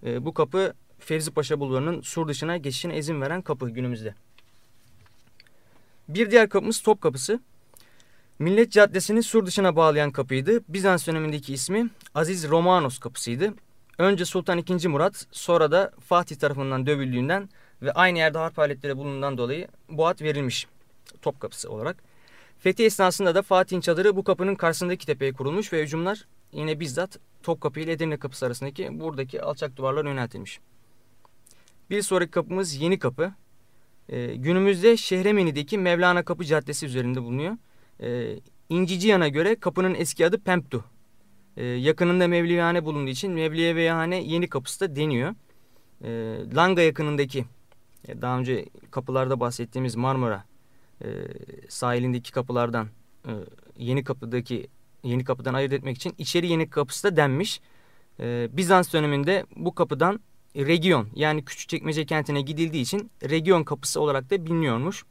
E, 0.06 0.25
bu 0.25 0.34
kapı 0.34 0.74
Fevzi 1.00 1.32
Paşa 1.32 1.60
Bulvarı'nın 1.60 2.01
sur 2.01 2.27
dışına 2.27 2.58
geçişine 2.58 2.98
izin 2.98 3.22
veren 3.22 3.41
kapı 3.41 3.70
günümüzde. 3.70 4.15
Bir 6.10 6.32
diğer 6.32 6.50
kapımız 6.50 6.82
Top 6.82 7.01
Kapısı. 7.01 7.39
Millet 8.39 8.72
Caddesi'ni 8.72 9.24
sur 9.24 9.46
dışına 9.46 9.75
bağlayan 9.75 10.12
kapıydı. 10.12 10.60
Bizans 10.68 11.08
dönemindeki 11.08 11.53
ismi 11.53 11.89
Aziz 12.15 12.50
Romanos 12.50 13.00
kapısıydı. 13.00 13.53
Önce 13.98 14.25
Sultan 14.25 14.58
II. 14.58 14.88
Murat 14.88 15.27
sonra 15.32 15.72
da 15.72 15.91
Fatih 16.00 16.36
tarafından 16.36 16.86
dövüldüğünden 16.86 17.50
ve 17.81 17.91
aynı 17.91 18.17
yerde 18.17 18.38
harp 18.38 18.59
aletleri 18.59 18.98
bulunduğundan 18.98 19.38
dolayı 19.38 19.67
bu 19.89 20.07
ad 20.07 20.21
verilmiş 20.21 20.67
Top 21.21 21.39
Kapısı 21.39 21.71
olarak. 21.71 22.03
Fethi 22.59 22.86
esnasında 22.86 23.36
da 23.36 23.41
Fatih'in 23.41 23.81
çadırı 23.81 24.15
bu 24.15 24.24
kapının 24.24 24.55
karşısındaki 24.55 25.05
tepeye 25.05 25.33
kurulmuş 25.33 25.74
ve 25.74 25.83
hücumlar 25.83 26.27
yine 26.51 26.79
bizzat 26.79 27.19
Topkapı 27.43 27.79
ile 27.79 27.91
Edirne 27.91 28.17
kapısı 28.17 28.45
arasındaki 28.45 29.00
buradaki 29.00 29.41
alçak 29.41 29.75
duvarlar 29.75 30.05
yöneltilmiş. 30.05 30.59
Bir 31.89 32.01
sonraki 32.01 32.31
kapımız 32.31 32.75
Yeni 32.75 33.00
Kapı. 33.00 33.33
Ee, 34.09 34.36
günümüzde 34.36 34.98
Şehremeni'deki 34.98 35.77
Mevlana 35.77 36.24
Kapı 36.24 36.45
Caddesi 36.45 36.86
üzerinde 36.86 37.21
bulunuyor. 37.21 37.57
Ee, 38.01 38.39
İnciciyan'a 38.69 39.27
göre 39.27 39.55
kapının 39.55 39.95
eski 39.95 40.25
adı 40.25 40.39
Pemptu. 40.39 40.86
Ee, 41.57 41.65
yakınında 41.65 42.27
Mevlivihane 42.27 42.86
bulunduğu 42.86 43.09
için 43.09 43.31
Mevlivihane 43.31 44.24
Yeni 44.24 44.48
Kapısı 44.48 44.79
da 44.79 44.95
deniyor. 44.95 45.36
Ee, 46.03 46.09
Langa 46.55 46.81
yakınındaki 46.81 47.45
daha 48.08 48.39
önce 48.39 48.65
kapılarda 48.91 49.39
bahsettiğimiz 49.39 49.96
Marmara 49.96 50.44
e, 51.03 51.08
sahilindeki 51.70 52.32
kapılardan 52.32 52.88
e, 53.27 53.32
yeni 53.77 54.03
kapıdaki 54.03 54.68
yeni 55.03 55.24
kapıdan 55.24 55.53
ayırt 55.53 55.74
etmek 55.74 55.98
için 55.98 56.15
içeri 56.18 56.48
yeni 56.48 56.70
kapısı 56.70 57.03
da 57.08 57.15
denmiş. 57.15 57.62
E, 58.20 58.50
Bizans 58.51 58.94
döneminde 58.94 59.46
bu 59.56 59.75
kapıdan 59.75 60.20
Region 60.56 61.08
yani 61.15 61.46
Küçükçekmece 61.46 62.06
kentine 62.06 62.41
gidildiği 62.41 62.84
için 62.84 63.12
Region 63.29 63.63
kapısı 63.63 64.01
olarak 64.01 64.29
da 64.29 64.46
biliniyormuş. 64.46 65.06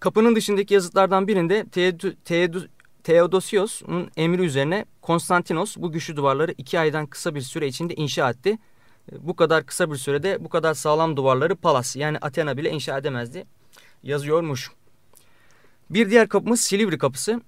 Kapının 0.00 0.36
dışındaki 0.36 0.74
yazıtlardan 0.74 1.28
birinde 1.28 1.66
Theodosios'un 3.04 4.10
emri 4.16 4.42
üzerine 4.42 4.84
Konstantinos 5.02 5.76
bu 5.76 5.92
güçlü 5.92 6.16
duvarları 6.16 6.54
iki 6.58 6.78
aydan 6.78 7.06
kısa 7.06 7.34
bir 7.34 7.40
süre 7.40 7.66
içinde 7.66 7.94
inşa 7.94 8.30
etti. 8.30 8.58
Bu 9.18 9.36
kadar 9.36 9.66
kısa 9.66 9.90
bir 9.90 9.96
sürede 9.96 10.44
bu 10.44 10.48
kadar 10.48 10.74
sağlam 10.74 11.16
duvarları 11.16 11.56
Palas 11.56 11.96
yani 11.96 12.18
Athena 12.18 12.56
bile 12.56 12.70
inşa 12.70 12.98
edemezdi 12.98 13.44
yazıyormuş. 14.02 14.70
Bir 15.90 16.10
diğer 16.10 16.28
kapımız 16.28 16.60
Silivri 16.60 16.98
kapısı. 16.98 17.40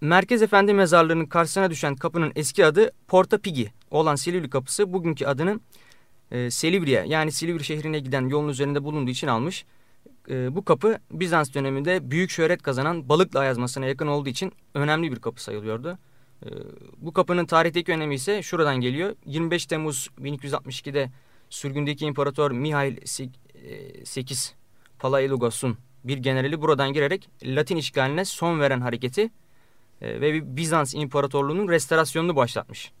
Merkez 0.00 0.42
Efendi 0.42 0.74
mezarlığının 0.74 1.26
karşısına 1.26 1.70
düşen 1.70 1.96
kapının 1.96 2.32
eski 2.36 2.66
adı 2.66 2.92
Porta 3.08 3.38
Pigi 3.38 3.72
olan 3.90 4.14
Silivri 4.14 4.50
kapısı 4.50 4.92
bugünkü 4.92 5.26
adını 5.26 5.60
e, 6.30 6.50
Silivri'ye 6.50 7.04
yani 7.06 7.32
Silivri 7.32 7.64
şehrine 7.64 7.98
giden 7.98 8.28
yolun 8.28 8.48
üzerinde 8.48 8.84
bulunduğu 8.84 9.10
için 9.10 9.26
almış. 9.26 9.64
e, 10.30 10.56
bu 10.56 10.64
kapı 10.64 10.98
Bizans 11.10 11.54
döneminde 11.54 12.10
büyük 12.10 12.30
şöhret 12.30 12.62
kazanan 12.62 13.08
Balıklı 13.08 13.40
Ayazması'na 13.40 13.86
yakın 13.86 14.06
olduğu 14.06 14.28
için 14.28 14.52
önemli 14.74 15.12
bir 15.12 15.18
kapı 15.18 15.42
sayılıyordu. 15.42 15.98
E, 16.46 16.48
bu 16.96 17.12
kapının 17.12 17.46
tarihteki 17.46 17.92
önemi 17.92 18.14
ise 18.14 18.42
şuradan 18.42 18.80
geliyor. 18.80 19.16
25 19.26 19.66
Temmuz 19.66 20.08
1262'de 20.20 21.10
sürgündeki 21.50 22.06
İmparator 22.06 22.50
Mihail 22.50 22.96
VIII 24.16 24.36
Palaiologos'un 24.98 25.78
bir 26.04 26.18
generali 26.18 26.60
buradan 26.60 26.92
girerek 26.92 27.28
Latin 27.44 27.76
işgaline 27.76 28.24
son 28.24 28.60
veren 28.60 28.80
hareketi 28.80 29.30
e, 30.00 30.20
ve 30.20 30.56
Bizans 30.56 30.94
İmparatorluğu'nun 30.94 31.68
restorasyonunu 31.68 32.36
başlatmış. 32.36 32.92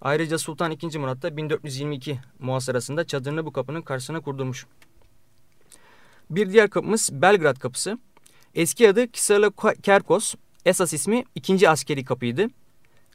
Ayrıca 0.00 0.38
Sultan 0.38 0.72
II. 0.72 0.98
Murat 0.98 1.22
da 1.22 1.36
1422 1.36 2.20
muhasarasında 2.38 3.06
çadırını 3.06 3.46
bu 3.46 3.52
kapının 3.52 3.82
karşısına 3.82 4.20
kurdurmuş. 4.20 4.66
Bir 6.30 6.52
diğer 6.52 6.70
kapımız 6.70 7.10
Belgrad 7.12 7.58
kapısı. 7.58 7.98
Eski 8.54 8.88
adı 8.88 9.08
Kisarlı 9.08 9.52
Kerkos, 9.82 10.34
esas 10.64 10.92
ismi 10.92 11.24
2. 11.34 11.68
askeri 11.68 12.04
kapıydı. 12.04 12.48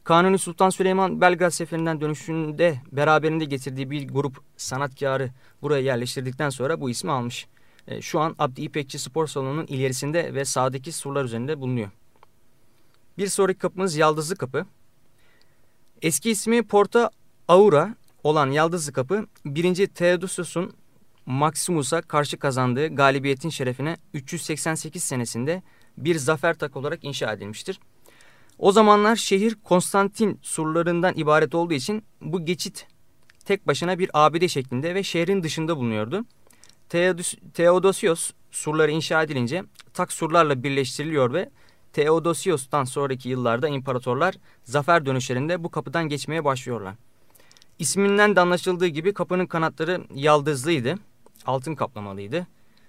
Kanuni 0.07 0.37
Sultan 0.37 0.69
Süleyman 0.69 1.21
Belgrad 1.21 1.49
seferinden 1.49 2.01
dönüşünde 2.01 2.81
beraberinde 2.91 3.45
getirdiği 3.45 3.91
bir 3.91 4.07
grup 4.07 4.37
sanatkarı 4.57 5.29
buraya 5.61 5.81
yerleştirdikten 5.81 6.49
sonra 6.49 6.81
bu 6.81 6.89
ismi 6.89 7.11
almış. 7.11 7.47
E, 7.87 8.01
şu 8.01 8.19
an 8.19 8.35
Abdi 8.39 8.61
İpekçi 8.61 8.99
Spor 8.99 9.27
Salonu'nun 9.27 9.65
ilerisinde 9.65 10.33
ve 10.33 10.45
sağdaki 10.45 10.91
surlar 10.91 11.25
üzerinde 11.25 11.59
bulunuyor. 11.59 11.89
Bir 13.17 13.27
sonraki 13.27 13.59
kapımız 13.59 13.95
Yaldızlı 13.95 14.35
Kapı. 14.35 14.65
Eski 16.01 16.31
ismi 16.31 16.63
Porta 16.63 17.09
Aura 17.47 17.95
olan 18.23 18.51
Yaldızlı 18.51 18.93
Kapı 18.93 19.27
1. 19.45 19.87
Theodosius'un 19.87 20.73
Maximus'a 21.25 22.01
karşı 22.01 22.37
kazandığı 22.37 22.95
galibiyetin 22.95 23.49
şerefine 23.49 23.97
388 24.13 25.03
senesinde 25.03 25.63
bir 25.97 26.15
zafer 26.15 26.53
tak 26.53 26.75
olarak 26.75 27.03
inşa 27.03 27.33
edilmiştir. 27.33 27.79
O 28.59 28.71
zamanlar 28.71 29.15
şehir 29.15 29.55
Konstantin 29.63 30.39
surlarından 30.41 31.13
ibaret 31.15 31.55
olduğu 31.55 31.73
için 31.73 32.03
bu 32.21 32.45
geçit 32.45 32.87
tek 33.45 33.67
başına 33.67 33.99
bir 33.99 34.09
abide 34.13 34.47
şeklinde 34.47 34.95
ve 34.95 35.03
şehrin 35.03 35.43
dışında 35.43 35.77
bulunuyordu. 35.77 36.25
Theodosios 37.53 38.31
surları 38.51 38.91
inşa 38.91 39.23
edilince 39.23 39.63
tak 39.93 40.11
surlarla 40.11 40.63
birleştiriliyor 40.63 41.33
ve 41.33 41.49
Theodosios'tan 41.93 42.83
sonraki 42.83 43.29
yıllarda 43.29 43.67
imparatorlar 43.67 44.35
zafer 44.63 45.05
dönüşlerinde 45.05 45.63
bu 45.63 45.71
kapıdan 45.71 46.09
geçmeye 46.09 46.45
başlıyorlar. 46.45 46.95
İsminden 47.79 48.35
de 48.35 48.39
anlaşıldığı 48.39 48.87
gibi 48.87 49.13
kapının 49.13 49.45
kanatları 49.45 50.01
yaldızlıydı, 50.15 50.95
altın 51.45 51.75
kaplamalıydı. 51.75 52.47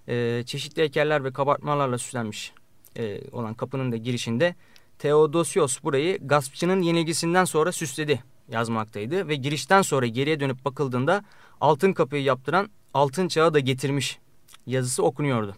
Ee, 0.08 0.42
çeşitli 0.46 0.82
heykeller 0.82 1.24
ve 1.24 1.32
kabartmalarla 1.32 1.98
süslenmiş 1.98 2.52
e, 2.96 3.20
olan 3.32 3.54
kapının 3.54 3.92
da 3.92 3.96
girişinde 3.96 4.54
Theodosios 4.98 5.82
burayı 5.82 6.18
gaspçının 6.26 6.82
yenilgisinden 6.82 7.44
sonra 7.44 7.72
süsledi 7.72 8.22
yazmaktaydı 8.48 9.28
ve 9.28 9.34
girişten 9.34 9.82
sonra 9.82 10.06
geriye 10.06 10.40
dönüp 10.40 10.64
bakıldığında 10.64 11.24
altın 11.60 11.92
kapıyı 11.92 12.22
yaptıran 12.22 12.70
altın 12.94 13.28
çağı 13.28 13.54
da 13.54 13.58
getirmiş 13.58 14.18
yazısı 14.66 15.02
okunuyordu. 15.02 15.56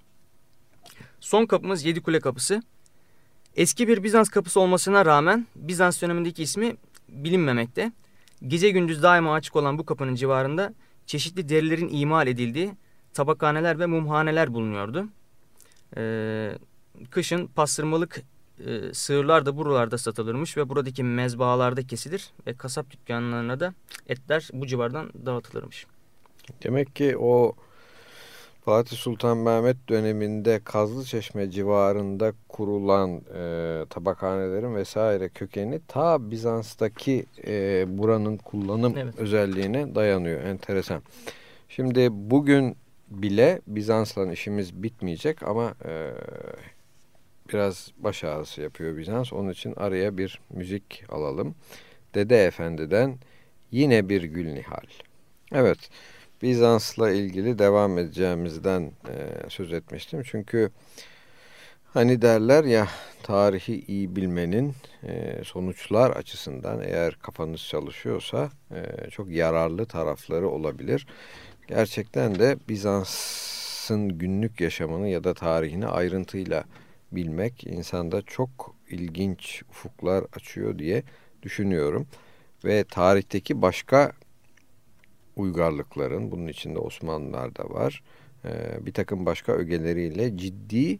Son 1.20 1.46
kapımız 1.46 1.84
Yedi 1.84 2.02
Kule 2.02 2.20
Kapısı. 2.20 2.62
Eski 3.56 3.88
bir 3.88 4.02
Bizans 4.02 4.28
kapısı 4.28 4.60
olmasına 4.60 5.06
rağmen 5.06 5.46
Bizans 5.56 6.02
dönemindeki 6.02 6.42
ismi 6.42 6.76
bilinmemekte. 7.08 7.92
Gece 8.46 8.70
gündüz 8.70 9.02
daima 9.02 9.34
açık 9.34 9.56
olan 9.56 9.78
bu 9.78 9.86
kapının 9.86 10.14
civarında 10.14 10.74
çeşitli 11.06 11.48
derilerin 11.48 11.88
imal 11.92 12.26
edildiği 12.26 12.72
tabakhaneler 13.14 13.78
ve 13.78 13.86
mumhaneler 13.86 14.54
bulunuyordu. 14.54 15.06
Ee, 15.96 16.58
kışın 17.10 17.46
pastırmalık 17.46 18.22
e, 18.66 18.94
sığırlar 18.94 19.46
da 19.46 19.56
buralarda 19.56 19.98
satılırmış 19.98 20.56
ve 20.56 20.68
buradaki 20.68 21.04
mezbahalarda 21.04 21.86
kesilir 21.86 22.30
ve 22.46 22.54
kasap 22.54 22.90
dükkanlarına 22.90 23.60
da 23.60 23.74
etler 24.08 24.48
bu 24.52 24.66
civardan 24.66 25.10
dağıtılırmış. 25.26 25.86
Demek 26.62 26.96
ki 26.96 27.16
o 27.18 27.54
Fatih 28.64 28.96
Sultan 28.96 29.38
Mehmet 29.38 29.88
döneminde 29.88 30.60
Kazlıçeşme 30.64 31.50
civarında 31.50 32.32
kurulan 32.48 33.20
e, 33.34 33.84
tabakhanelerin 33.90 34.74
vesaire 34.74 35.28
kökeni 35.28 35.80
ta 35.88 36.30
Bizans'taki 36.30 37.26
e, 37.46 37.84
buranın 37.88 38.36
kullanım 38.36 38.96
evet. 38.96 39.18
özelliğine 39.18 39.94
dayanıyor. 39.94 40.40
Enteresan. 40.40 41.02
Şimdi 41.68 42.08
bugün 42.10 42.76
bile 43.10 43.60
Bizans'la 43.66 44.32
işimiz 44.32 44.82
bitmeyecek 44.82 45.42
ama 45.42 45.74
e, 45.84 46.12
biraz 47.52 47.92
baş 47.98 48.24
ağrısı 48.24 48.62
yapıyor 48.62 48.96
Bizans. 48.96 49.32
Onun 49.32 49.50
için 49.50 49.74
araya 49.76 50.18
bir 50.18 50.40
müzik 50.50 51.04
alalım. 51.08 51.54
Dede 52.14 52.44
Efendi'den 52.44 53.18
yine 53.70 54.08
bir 54.08 54.22
Gül 54.22 54.52
Nihal. 54.52 54.86
Evet. 55.52 55.78
Bizans'la 56.42 57.10
ilgili 57.10 57.58
devam 57.58 57.98
edeceğimizden 57.98 58.92
e, 59.08 59.48
söz 59.48 59.72
etmiştim. 59.72 60.22
Çünkü 60.24 60.70
hani 61.84 62.22
derler 62.22 62.64
ya 62.64 62.88
tarihi 63.22 63.84
iyi 63.86 64.16
bilmenin 64.16 64.74
e, 65.02 65.42
sonuçlar 65.44 66.10
açısından 66.10 66.80
eğer 66.82 67.14
kafanız 67.14 67.60
çalışıyorsa 67.60 68.50
e, 68.70 69.10
çok 69.10 69.30
yararlı 69.30 69.86
tarafları 69.86 70.48
olabilir. 70.48 71.06
Gerçekten 71.68 72.38
de 72.38 72.56
Bizans'ın 72.68 74.08
günlük 74.08 74.60
yaşamını 74.60 75.08
ya 75.08 75.24
da 75.24 75.34
tarihini 75.34 75.86
ayrıntıyla 75.86 76.64
bilmek 77.12 77.66
insanda 77.66 78.22
çok 78.22 78.74
ilginç 78.90 79.62
ufuklar 79.70 80.24
açıyor 80.36 80.78
diye 80.78 81.02
düşünüyorum. 81.42 82.06
Ve 82.64 82.84
tarihteki 82.84 83.62
başka 83.62 84.12
uygarlıkların, 85.36 86.30
bunun 86.30 86.48
içinde 86.48 86.78
Osmanlılar 86.78 87.56
da 87.56 87.70
var, 87.70 88.02
e, 88.44 88.86
bir 88.86 88.92
takım 88.92 89.26
başka 89.26 89.52
ögeleriyle 89.52 90.36
ciddi 90.38 90.98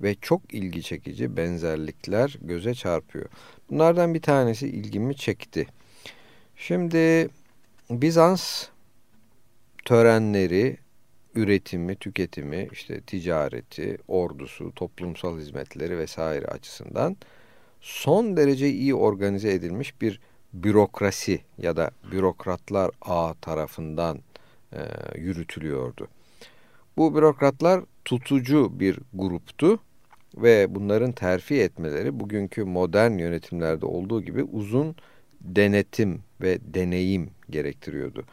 ve 0.00 0.14
çok 0.14 0.54
ilgi 0.54 0.82
çekici 0.82 1.36
benzerlikler 1.36 2.38
göze 2.42 2.74
çarpıyor. 2.74 3.26
Bunlardan 3.70 4.14
bir 4.14 4.22
tanesi 4.22 4.68
ilgimi 4.68 5.16
çekti. 5.16 5.66
Şimdi 6.56 7.28
Bizans 7.90 8.66
törenleri, 9.84 10.76
üretimi, 11.38 11.96
tüketimi, 11.96 12.68
işte 12.72 13.00
ticareti, 13.00 13.98
ordusu, 14.08 14.72
toplumsal 14.74 15.38
hizmetleri 15.38 15.98
vesaire 15.98 16.46
açısından 16.46 17.16
son 17.80 18.36
derece 18.36 18.68
iyi 18.70 18.94
organize 18.94 19.52
edilmiş 19.52 20.00
bir 20.00 20.20
bürokrasi 20.52 21.40
ya 21.58 21.76
da 21.76 21.90
bürokratlar 22.12 22.90
ağ 23.02 23.34
tarafından 23.34 24.18
e, 24.72 24.80
yürütülüyordu. 25.18 26.08
Bu 26.96 27.14
bürokratlar 27.14 27.84
tutucu 28.04 28.80
bir 28.80 28.98
gruptu 29.14 29.80
ve 30.36 30.74
bunların 30.74 31.12
terfi 31.12 31.60
etmeleri 31.60 32.20
bugünkü 32.20 32.64
modern 32.64 33.18
yönetimlerde 33.18 33.86
olduğu 33.86 34.22
gibi 34.22 34.42
uzun 34.42 34.96
denetim 35.40 36.22
ve 36.40 36.58
deneyim 36.74 37.30
gerektiriyordu. 37.50 38.24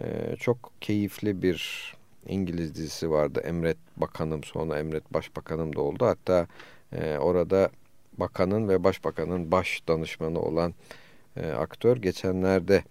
Ee, 0.00 0.36
çok 0.40 0.72
keyifli 0.80 1.42
bir 1.42 1.95
İngiliz 2.28 2.74
dizisi 2.74 3.10
vardı. 3.10 3.40
Emret 3.44 3.76
Bakanım 3.96 4.44
sonra 4.44 4.78
Emret 4.78 5.14
Başbakanım 5.14 5.76
da 5.76 5.80
oldu. 5.80 6.06
Hatta 6.06 6.46
e, 6.92 7.18
orada 7.18 7.70
bakanın 8.18 8.68
ve 8.68 8.84
başbakanın 8.84 9.52
baş 9.52 9.82
danışmanı 9.88 10.40
olan 10.40 10.74
e, 11.36 11.50
aktör 11.50 11.96
geçenlerde 11.96 12.84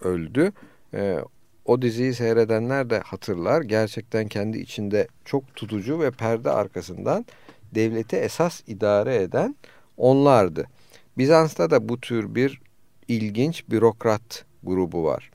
öldü. 0.00 0.52
E, 0.94 1.18
o 1.64 1.82
diziyi 1.82 2.14
seyredenler 2.14 2.90
de 2.90 2.98
hatırlar. 2.98 3.62
Gerçekten 3.62 4.28
kendi 4.28 4.58
içinde 4.58 5.08
çok 5.24 5.56
tutucu 5.56 6.00
ve 6.00 6.10
perde 6.10 6.50
arkasından 6.50 7.26
devleti 7.74 8.16
esas 8.16 8.62
idare 8.66 9.16
eden 9.16 9.56
onlardı. 9.96 10.66
Bizans'ta 11.18 11.70
da 11.70 11.88
bu 11.88 12.00
tür 12.00 12.34
bir 12.34 12.60
ilginç 13.08 13.68
bürokrat 13.70 14.44
grubu 14.62 15.04
var. 15.04 15.30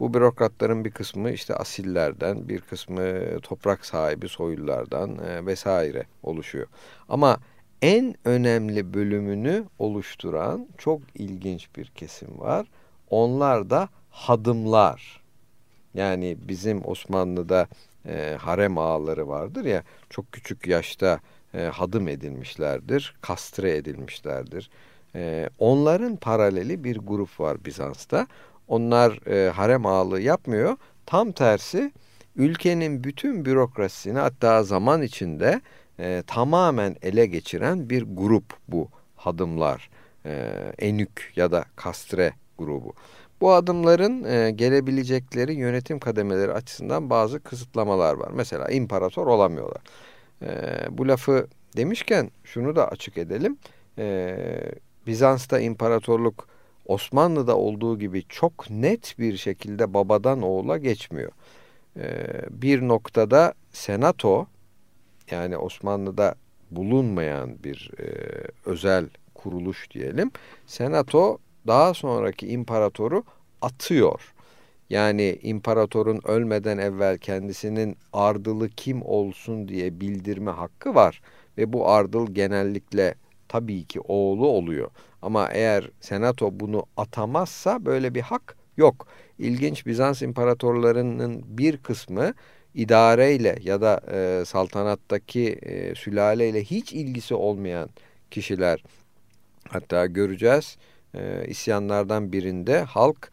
Bu 0.00 0.14
bürokratların 0.14 0.84
bir 0.84 0.90
kısmı 0.90 1.30
işte 1.30 1.54
asillerden, 1.54 2.48
bir 2.48 2.60
kısmı 2.60 3.40
toprak 3.40 3.86
sahibi 3.86 4.28
soylulardan 4.28 5.18
e, 5.18 5.46
vesaire 5.46 6.06
oluşuyor. 6.22 6.66
Ama 7.08 7.38
en 7.82 8.14
önemli 8.24 8.94
bölümünü 8.94 9.64
oluşturan 9.78 10.68
çok 10.78 11.00
ilginç 11.14 11.68
bir 11.76 11.86
kesim 11.86 12.40
var. 12.40 12.66
Onlar 13.10 13.70
da 13.70 13.88
hadımlar. 14.10 15.22
Yani 15.94 16.36
bizim 16.40 16.86
Osmanlı'da 16.88 17.68
e, 18.06 18.36
harem 18.40 18.78
ağaları 18.78 19.28
vardır 19.28 19.64
ya 19.64 19.82
çok 20.10 20.32
küçük 20.32 20.66
yaşta 20.66 21.20
e, 21.54 21.62
hadım 21.62 22.08
edilmişlerdir, 22.08 23.14
kastre 23.20 23.76
edilmişlerdir. 23.76 24.70
E, 25.14 25.50
onların 25.58 26.16
paraleli 26.16 26.84
bir 26.84 26.96
grup 26.96 27.40
var 27.40 27.64
Bizans'ta. 27.64 28.26
Onlar 28.68 29.26
e, 29.26 29.50
harem 29.50 29.86
ağalığı 29.86 30.20
yapmıyor. 30.20 30.76
Tam 31.06 31.32
tersi 31.32 31.92
ülkenin 32.36 33.04
bütün 33.04 33.44
bürokrasisini 33.44 34.18
hatta 34.18 34.62
zaman 34.62 35.02
içinde 35.02 35.60
e, 36.00 36.22
tamamen 36.26 36.96
ele 37.02 37.26
geçiren 37.26 37.90
bir 37.90 38.02
grup 38.02 38.44
bu 38.68 38.88
hadımlar. 39.16 39.90
E, 40.26 40.52
enük 40.78 41.32
ya 41.36 41.52
da 41.52 41.64
kastre 41.76 42.32
grubu. 42.58 42.92
Bu 43.40 43.52
adımların 43.52 44.24
e, 44.24 44.50
gelebilecekleri 44.50 45.54
yönetim 45.54 45.98
kademeleri 45.98 46.52
açısından 46.52 47.10
bazı 47.10 47.40
kısıtlamalar 47.40 48.14
var. 48.14 48.30
Mesela 48.34 48.68
imparator 48.68 49.26
olamıyorlar. 49.26 49.82
E, 50.42 50.48
bu 50.90 51.08
lafı 51.08 51.46
demişken 51.76 52.30
şunu 52.44 52.76
da 52.76 52.88
açık 52.88 53.18
edelim. 53.18 53.58
E, 53.98 54.36
Bizans'ta 55.06 55.60
imparatorluk 55.60 56.47
Osmanlı'da 56.88 57.56
olduğu 57.56 57.98
gibi 57.98 58.22
çok 58.28 58.70
net 58.70 59.14
bir 59.18 59.36
şekilde 59.36 59.94
babadan 59.94 60.42
oğula 60.42 60.78
geçmiyor. 60.78 61.32
E, 61.96 62.26
bir 62.50 62.88
noktada 62.88 63.54
senato 63.72 64.46
yani 65.30 65.56
Osmanlı'da 65.56 66.34
bulunmayan 66.70 67.62
bir 67.64 67.90
e, 67.98 68.06
özel 68.66 69.08
kuruluş 69.34 69.90
diyelim. 69.90 70.30
Senato 70.66 71.38
daha 71.66 71.94
sonraki 71.94 72.48
imparatoru 72.48 73.22
atıyor. 73.62 74.34
Yani 74.90 75.38
imparatorun 75.42 76.20
ölmeden 76.24 76.78
evvel 76.78 77.18
kendisinin 77.18 77.96
ardılı 78.12 78.68
kim 78.68 79.02
olsun 79.02 79.68
diye 79.68 80.00
bildirme 80.00 80.50
hakkı 80.50 80.94
var. 80.94 81.20
Ve 81.58 81.72
bu 81.72 81.88
ardıl 81.88 82.34
genellikle 82.34 83.14
tabii 83.48 83.84
ki 83.84 84.00
oğlu 84.00 84.46
oluyor. 84.46 84.90
Ama 85.22 85.48
eğer 85.52 85.90
senato 86.00 86.60
bunu 86.60 86.86
atamazsa 86.96 87.84
böyle 87.84 88.14
bir 88.14 88.20
hak 88.20 88.56
yok. 88.76 89.06
İlginç 89.38 89.86
Bizans 89.86 90.22
imparatorlarının 90.22 91.44
bir 91.46 91.76
kısmı 91.76 92.34
idareyle 92.74 93.58
ya 93.62 93.80
da 93.80 94.00
e, 94.12 94.44
saltanattaki 94.44 95.58
e, 95.62 95.94
sülaleyle 95.94 96.64
hiç 96.64 96.92
ilgisi 96.92 97.34
olmayan 97.34 97.90
kişiler 98.30 98.84
hatta 99.68 100.06
göreceğiz 100.06 100.76
e, 101.14 101.44
isyanlardan 101.48 102.32
birinde 102.32 102.82
halk 102.82 103.30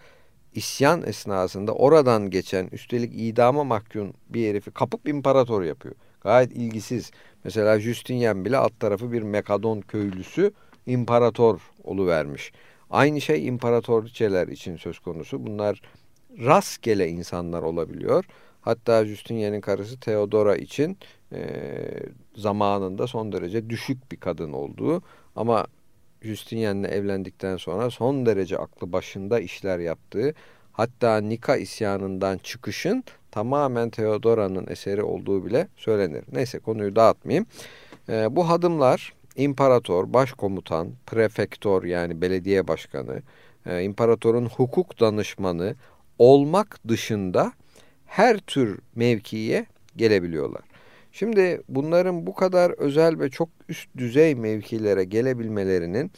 isyan 0.53 1.03
esnasında 1.07 1.73
oradan 1.73 2.29
geçen 2.29 2.67
üstelik 2.71 3.11
idama 3.15 3.63
mahkum 3.63 4.13
bir 4.29 4.49
herifi 4.49 4.71
kapıp 4.71 5.07
imparator 5.07 5.63
yapıyor. 5.63 5.95
Gayet 6.25 6.51
ilgisiz. 6.51 7.11
Mesela 7.43 7.79
Justinian 7.79 8.45
bile 8.45 8.57
alt 8.57 8.79
tarafı 8.79 9.11
bir 9.11 9.21
Mekadon 9.21 9.81
köylüsü 9.81 10.51
imparator 10.85 11.59
vermiş. 11.87 12.51
Aynı 12.89 13.21
şey 13.21 13.47
imparatorçeler 13.47 14.47
için 14.47 14.77
söz 14.77 14.99
konusu. 14.99 15.45
Bunlar 15.45 15.81
rastgele 16.39 17.09
insanlar 17.09 17.61
olabiliyor. 17.61 18.25
Hatta 18.61 19.05
Justinian'in 19.05 19.61
karısı 19.61 19.99
Theodora 19.99 20.55
için 20.55 20.97
e, 21.31 21.39
zamanında 22.35 23.07
son 23.07 23.31
derece 23.31 23.69
düşük 23.69 24.11
bir 24.11 24.17
kadın 24.17 24.53
olduğu 24.53 25.01
ama 25.35 25.67
Justinian'le 26.21 26.83
evlendikten 26.83 27.57
sonra 27.57 27.89
son 27.89 28.25
derece 28.25 28.57
aklı 28.57 28.93
başında 28.93 29.39
işler 29.39 29.79
yaptığı 29.79 30.33
hatta 30.71 31.17
Nika 31.17 31.55
isyanından 31.57 32.37
çıkışın 32.37 33.03
tamamen 33.35 33.89
Theodora'nın 33.89 34.67
eseri 34.67 35.03
olduğu 35.03 35.45
bile 35.45 35.67
söylenir. 35.77 36.23
Neyse 36.31 36.59
konuyu 36.59 36.95
dağıtmayayım. 36.95 37.45
E, 38.09 38.35
bu 38.35 38.49
hadımlar 38.49 39.13
imparator, 39.35 40.13
başkomutan, 40.13 40.91
prefektor 41.05 41.83
yani 41.83 42.21
belediye 42.21 42.67
başkanı, 42.67 43.21
e, 43.65 43.83
imparatorun 43.83 44.45
hukuk 44.45 44.99
danışmanı 44.99 45.75
olmak 46.19 46.79
dışında 46.87 47.51
her 48.05 48.37
tür 48.37 48.79
mevkiye 48.95 49.65
gelebiliyorlar. 49.95 50.61
Şimdi 51.11 51.61
bunların 51.69 52.27
bu 52.27 52.35
kadar 52.35 52.71
özel 52.71 53.19
ve 53.19 53.29
çok 53.29 53.49
üst 53.69 53.89
düzey 53.97 54.35
mevkilere 54.35 55.03
gelebilmelerinin 55.03 56.11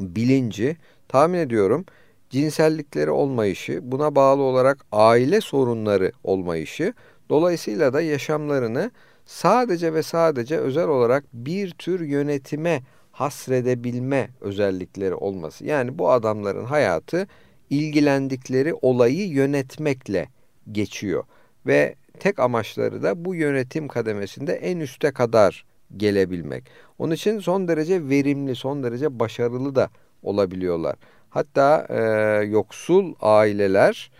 bilinci 0.00 0.76
tahmin 1.08 1.38
ediyorum 1.38 1.84
cinsellikleri 2.30 3.10
olmayışı, 3.10 3.80
buna 3.82 4.14
bağlı 4.14 4.42
olarak 4.42 4.86
aile 4.92 5.40
sorunları 5.40 6.12
olmayışı, 6.24 6.94
dolayısıyla 7.30 7.92
da 7.92 8.00
yaşamlarını 8.00 8.90
sadece 9.26 9.94
ve 9.94 10.02
sadece 10.02 10.56
özel 10.56 10.88
olarak 10.88 11.24
bir 11.32 11.70
tür 11.70 12.00
yönetime 12.00 12.82
hasredebilme 13.12 14.30
özellikleri 14.40 15.14
olması. 15.14 15.64
Yani 15.64 15.98
bu 15.98 16.10
adamların 16.10 16.64
hayatı 16.64 17.26
ilgilendikleri 17.70 18.74
olayı 18.74 19.28
yönetmekle 19.28 20.28
geçiyor 20.72 21.24
ve 21.66 21.94
tek 22.20 22.38
amaçları 22.38 23.02
da 23.02 23.24
bu 23.24 23.34
yönetim 23.34 23.88
kademesinde 23.88 24.52
en 24.52 24.80
üste 24.80 25.12
kadar 25.12 25.64
gelebilmek. 25.96 26.64
Onun 26.98 27.14
için 27.14 27.38
son 27.38 27.68
derece 27.68 28.08
verimli, 28.08 28.54
son 28.54 28.82
derece 28.82 29.20
başarılı 29.20 29.74
da 29.74 29.90
olabiliyorlar. 30.22 30.96
Hatta 31.30 31.86
e, 31.88 32.00
yoksul 32.44 33.14
aileler 33.20 34.10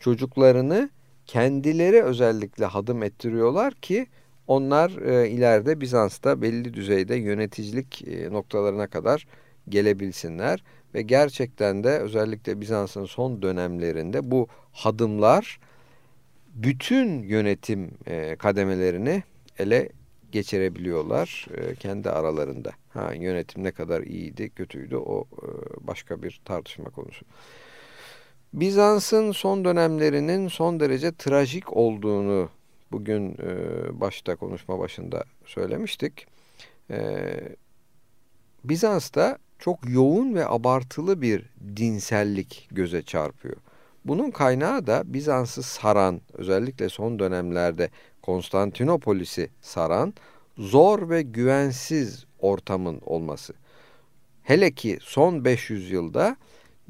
çocuklarını 0.00 0.90
kendileri 1.26 2.02
özellikle 2.02 2.64
hadım 2.64 3.02
ettiriyorlar 3.02 3.74
ki 3.74 4.06
onlar 4.46 4.90
e, 4.90 5.28
ileride 5.28 5.80
Bizans'ta 5.80 6.42
belli 6.42 6.74
düzeyde 6.74 7.16
yöneticilik 7.16 8.08
e, 8.08 8.32
noktalarına 8.32 8.86
kadar 8.86 9.26
gelebilsinler. 9.68 10.64
Ve 10.94 11.02
gerçekten 11.02 11.84
de 11.84 11.98
özellikle 11.98 12.60
Bizans'ın 12.60 13.04
son 13.04 13.42
dönemlerinde 13.42 14.30
bu 14.30 14.48
hadımlar 14.72 15.60
bütün 16.54 17.22
yönetim 17.22 17.90
e, 18.06 18.36
kademelerini 18.36 19.22
ele 19.58 19.88
geçirebiliyorlar 20.36 21.46
e, 21.56 21.74
kendi 21.74 22.10
aralarında. 22.10 22.72
Ha, 22.88 23.14
yönetim 23.14 23.64
ne 23.64 23.72
kadar 23.72 24.02
iyiydi, 24.02 24.50
kötüydü 24.50 24.96
o 24.96 25.24
e, 25.42 25.46
başka 25.86 26.22
bir 26.22 26.40
tartışma 26.44 26.90
konusu. 26.90 27.24
Bizans'ın 28.52 29.32
son 29.32 29.64
dönemlerinin 29.64 30.48
son 30.48 30.80
derece 30.80 31.12
trajik 31.12 31.76
olduğunu 31.76 32.48
bugün 32.92 33.32
e, 33.32 33.50
başta 34.00 34.36
konuşma 34.36 34.78
başında 34.78 35.24
söylemiştik. 35.46 36.26
Bizans'ta 38.64 39.38
çok 39.58 39.90
yoğun 39.90 40.34
ve 40.34 40.48
abartılı 40.48 41.22
bir 41.22 41.50
dinsellik 41.76 42.68
göze 42.70 43.02
çarpıyor. 43.02 43.56
Bunun 44.04 44.30
kaynağı 44.30 44.86
da 44.86 45.02
Bizans'ı 45.06 45.62
saran, 45.62 46.20
özellikle 46.32 46.88
son 46.88 47.18
dönemlerde 47.18 47.90
Konstantinopolis'i 48.26 49.50
saran 49.60 50.14
zor 50.58 51.10
ve 51.10 51.22
güvensiz 51.22 52.26
ortamın 52.38 53.00
olması. 53.06 53.54
Hele 54.42 54.70
ki 54.70 54.98
son 55.02 55.44
500 55.44 55.90
yılda 55.90 56.36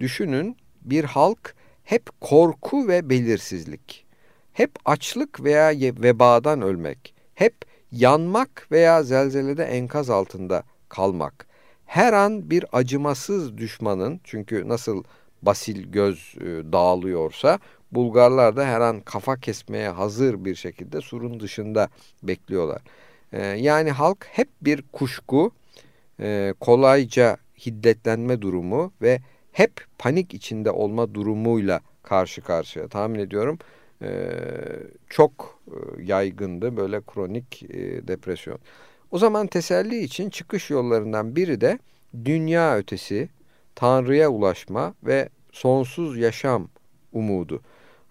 düşünün 0.00 0.56
bir 0.82 1.04
halk 1.04 1.54
hep 1.84 2.20
korku 2.20 2.88
ve 2.88 3.10
belirsizlik, 3.10 4.06
hep 4.52 4.70
açlık 4.84 5.44
veya 5.44 5.70
vebadan 6.02 6.62
ölmek, 6.62 7.14
hep 7.34 7.54
yanmak 7.92 8.68
veya 8.72 9.02
zelzelede 9.02 9.64
enkaz 9.64 10.10
altında 10.10 10.62
kalmak, 10.88 11.46
her 11.84 12.12
an 12.12 12.50
bir 12.50 12.64
acımasız 12.72 13.58
düşmanın 13.58 14.20
çünkü 14.24 14.68
nasıl 14.68 15.04
basil 15.42 15.92
göz 15.92 16.34
e, 16.40 16.44
dağılıyorsa 16.72 17.58
Bulgarlar 17.96 18.56
da 18.56 18.66
her 18.66 18.80
an 18.80 19.00
kafa 19.00 19.36
kesmeye 19.36 19.88
hazır 19.88 20.44
bir 20.44 20.54
şekilde 20.54 21.00
surun 21.00 21.40
dışında 21.40 21.88
bekliyorlar. 22.22 22.82
E, 23.32 23.46
yani 23.46 23.90
halk 23.90 24.26
hep 24.30 24.48
bir 24.62 24.82
kuşku, 24.92 25.50
e, 26.20 26.54
kolayca 26.60 27.36
hiddetlenme 27.66 28.42
durumu 28.42 28.92
ve 29.02 29.20
hep 29.52 29.72
panik 29.98 30.34
içinde 30.34 30.70
olma 30.70 31.14
durumuyla 31.14 31.80
karşı 32.02 32.42
karşıya. 32.42 32.88
Tahmin 32.88 33.18
ediyorum 33.18 33.58
çok 35.08 35.60
yaygındı 36.02 36.76
böyle 36.76 37.00
kronik 37.00 37.62
depresyon. 38.08 38.58
O 39.10 39.18
zaman 39.18 39.46
teselli 39.46 39.98
için 39.98 40.30
çıkış 40.30 40.70
yollarından 40.70 41.36
biri 41.36 41.60
de 41.60 41.78
dünya 42.24 42.76
ötesi, 42.76 43.28
Tanrı'ya 43.74 44.28
ulaşma 44.28 44.94
ve 45.02 45.28
sonsuz 45.52 46.18
yaşam 46.18 46.68
umudu. 47.12 47.62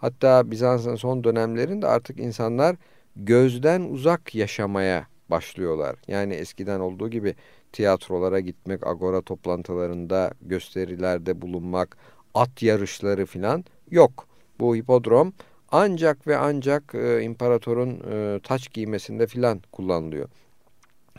Hatta 0.05 0.51
Bizans'ın 0.51 0.95
son 0.95 1.23
dönemlerinde 1.23 1.87
artık 1.87 2.19
insanlar 2.19 2.75
gözden 3.15 3.81
uzak 3.81 4.35
yaşamaya 4.35 5.07
başlıyorlar. 5.29 5.95
Yani 6.07 6.33
eskiden 6.33 6.79
olduğu 6.79 7.09
gibi 7.09 7.35
tiyatrolara 7.71 8.39
gitmek, 8.39 8.87
agora 8.87 9.21
toplantılarında, 9.21 10.31
gösterilerde 10.41 11.41
bulunmak, 11.41 11.97
at 12.33 12.61
yarışları 12.61 13.25
filan 13.25 13.65
yok. 13.91 14.27
Bu 14.59 14.75
hipodrom 14.75 15.33
ancak 15.71 16.27
ve 16.27 16.37
ancak 16.37 16.95
e, 16.95 17.21
imparatorun 17.21 18.03
e, 18.11 18.39
taç 18.43 18.73
giymesinde 18.73 19.27
filan 19.27 19.61
kullanılıyor. 19.71 20.29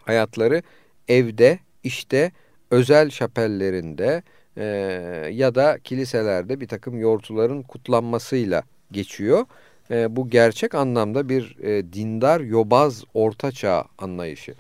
Hayatları 0.02 0.62
evde, 1.08 1.58
işte, 1.82 2.32
özel 2.70 3.10
şapellerinde, 3.10 4.22
e, 4.56 4.64
ya 5.32 5.54
da 5.54 5.78
kiliselerde 5.84 6.60
bir 6.60 6.68
takım 6.68 6.98
yortuların 6.98 7.62
kutlanmasıyla 7.62 8.62
geçiyor. 8.92 9.46
e, 9.90 10.16
bu 10.16 10.30
gerçek 10.30 10.74
anlamda 10.74 11.28
bir 11.28 11.56
e, 11.58 11.92
dindar 11.92 12.40
yobaz 12.40 13.04
ortaçağ 13.14 13.84
anlayışı. 13.98 14.54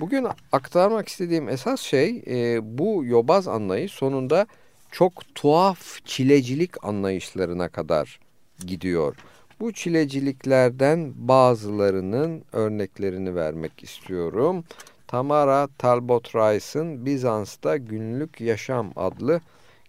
Bugün 0.00 0.26
aktarmak 0.52 1.08
istediğim 1.08 1.48
esas 1.48 1.80
şey 1.80 2.22
e, 2.26 2.58
bu 2.78 3.04
yobaz 3.04 3.48
anlayış 3.48 3.92
sonunda 3.92 4.46
çok 4.90 5.34
tuhaf 5.34 6.04
çilecilik 6.04 6.84
anlayışlarına 6.84 7.68
kadar 7.68 8.20
gidiyor. 8.66 9.16
Bu 9.60 9.72
çileciliklerden 9.72 11.12
bazılarının 11.16 12.44
örneklerini 12.52 13.34
vermek 13.34 13.82
istiyorum. 13.82 14.64
Tamara 15.06 15.68
Talbot 15.78 16.34
Rice'ın 16.34 17.06
Bizans'ta 17.06 17.76
Günlük 17.76 18.40
Yaşam 18.40 18.92
adlı 18.96 19.40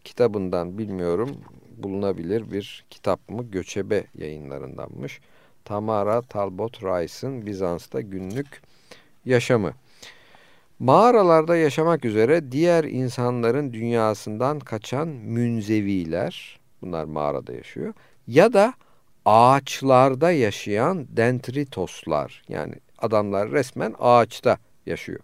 kitabından 0.03 0.77
bilmiyorum 0.77 1.37
bulunabilir 1.77 2.51
bir 2.51 2.85
kitap 2.89 3.29
mı? 3.29 3.43
Göçebe 3.43 4.03
yayınlarındanmış. 4.17 5.19
Tamara 5.65 6.21
Talbot 6.21 6.83
Rice'ın 6.83 7.45
Bizans'ta 7.45 8.01
Günlük 8.01 8.61
Yaşamı. 9.25 9.73
Mağaralarda 10.79 11.55
yaşamak 11.55 12.05
üzere 12.05 12.51
diğer 12.51 12.83
insanların 12.83 13.73
dünyasından 13.73 14.59
kaçan 14.59 15.07
münzeviler, 15.07 16.59
bunlar 16.81 17.03
mağarada 17.03 17.53
yaşıyor, 17.53 17.93
ya 18.27 18.53
da 18.53 18.73
ağaçlarda 19.25 20.31
yaşayan 20.31 21.07
dendritoslar, 21.09 22.43
yani 22.49 22.73
adamlar 22.97 23.51
resmen 23.51 23.95
ağaçta 23.99 24.57
yaşıyor. 24.85 25.19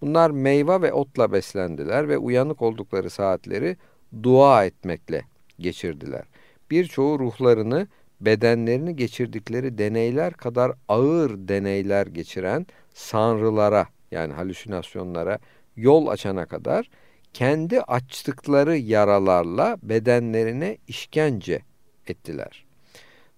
Bunlar 0.00 0.30
meyve 0.30 0.82
ve 0.82 0.92
otla 0.92 1.32
beslendiler 1.32 2.08
ve 2.08 2.18
uyanık 2.18 2.62
oldukları 2.62 3.10
saatleri 3.10 3.76
dua 4.22 4.64
etmekle 4.64 5.22
geçirdiler. 5.58 6.24
Birçoğu 6.70 7.18
ruhlarını 7.18 7.86
bedenlerini 8.20 8.96
geçirdikleri 8.96 9.78
deneyler 9.78 10.32
kadar 10.32 10.72
ağır 10.88 11.48
deneyler 11.48 12.06
geçiren 12.06 12.66
sanrılara 12.94 13.86
yani 14.10 14.32
halüsinasyonlara 14.32 15.38
yol 15.76 16.06
açana 16.06 16.46
kadar 16.46 16.90
kendi 17.32 17.80
açtıkları 17.80 18.76
yaralarla 18.76 19.78
bedenlerine 19.82 20.78
işkence 20.88 21.62
ettiler. 22.06 22.64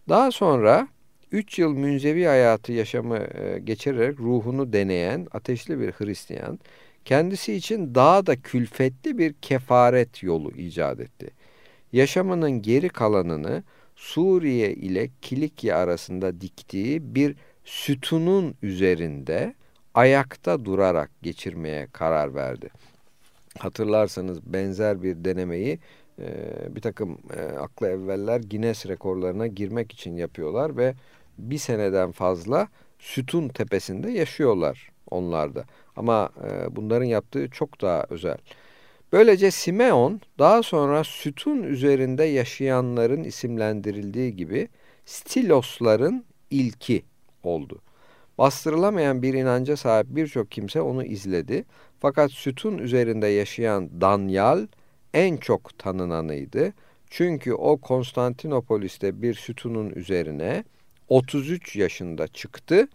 Daha 0.09 0.31
sonra 0.31 0.89
3 1.33 1.59
yıl 1.59 1.73
münzevi 1.73 2.25
hayatı 2.25 2.73
yaşamı 2.73 3.19
e, 3.19 3.59
geçirerek 3.65 4.21
ruhunu 4.21 4.73
deneyen 4.73 5.27
ateşli 5.33 5.81
bir 5.81 5.93
Hristiyan 5.93 6.59
kendisi 7.05 7.55
için 7.55 7.95
daha 7.95 8.27
da 8.27 8.37
külfetli 8.37 9.19
bir 9.19 9.33
kefaret 9.33 10.23
yolu 10.23 10.51
icat 10.51 11.01
etti. 11.01 11.31
Yaşamının 11.95 12.63
geri 12.63 12.89
kalanını 12.89 13.63
Suriye 13.97 14.73
ile 14.73 15.11
Kilikya 15.23 15.79
arasında 15.79 16.41
diktiği 16.41 17.15
bir 17.15 17.37
sütunun 17.65 18.55
üzerinde 18.63 19.55
ayakta 19.95 20.65
durarak 20.65 21.11
geçirmeye 21.23 21.87
karar 21.93 22.35
verdi. 22.35 22.71
Hatırlarsanız 23.59 24.47
benzer 24.47 25.03
bir 25.03 25.25
denemeyi 25.25 25.79
e, 26.19 26.27
bir 26.77 26.81
takım 26.81 27.19
e, 27.37 27.59
akla 27.59 27.89
evveller 27.89 28.41
Guinness 28.41 28.87
rekorlarına 28.87 29.47
girmek 29.47 29.93
için 29.93 30.17
yapıyorlar 30.17 30.77
ve 30.77 30.95
bir 31.39 31.59
seneden 31.59 32.13
fazla 32.13 32.69
sütun 32.99 33.49
tepesinde 33.49 34.11
yaşıyorlar 34.11 34.91
onlar 35.11 35.55
da. 35.55 35.65
Ama 35.97 36.31
e, 36.45 36.77
bunların 36.77 37.07
yaptığı 37.07 37.51
çok 37.51 37.81
daha 37.81 38.07
özel. 38.11 38.39
Böylece 39.15 39.51
Simeon 39.51 40.21
daha 40.39 40.63
sonra 40.63 41.05
sütun 41.05 41.63
üzerinde 41.63 42.25
yaşayanların 42.25 43.25
isimlendirildiği 43.25 44.37
gibi 44.37 44.69
stilosların 45.05 46.25
ilki 46.51 47.03
oldu. 47.43 47.79
Bastırılamayan 48.39 49.23
bir 49.23 49.35
inanca 49.35 49.77
sahip 49.77 50.07
birçok 50.11 50.51
kimse 50.51 50.81
onu 50.81 51.05
izledi. 51.05 51.65
Fakat 52.01 52.31
sütun 52.31 52.79
üzerinde 52.79 53.27
yaşayan 53.27 54.01
Danyal 54.01 54.67
en 55.13 55.37
çok 55.37 55.79
tanınanıydı. 55.79 56.73
Çünkü 57.11 57.53
o 57.53 57.77
Konstantinopolis'te 57.77 59.23
bir 59.23 59.35
sütunun 59.35 59.91
üzerine 59.91 60.65
33 61.09 61.77
yaşında 61.77 62.29
çıktı 62.29 62.89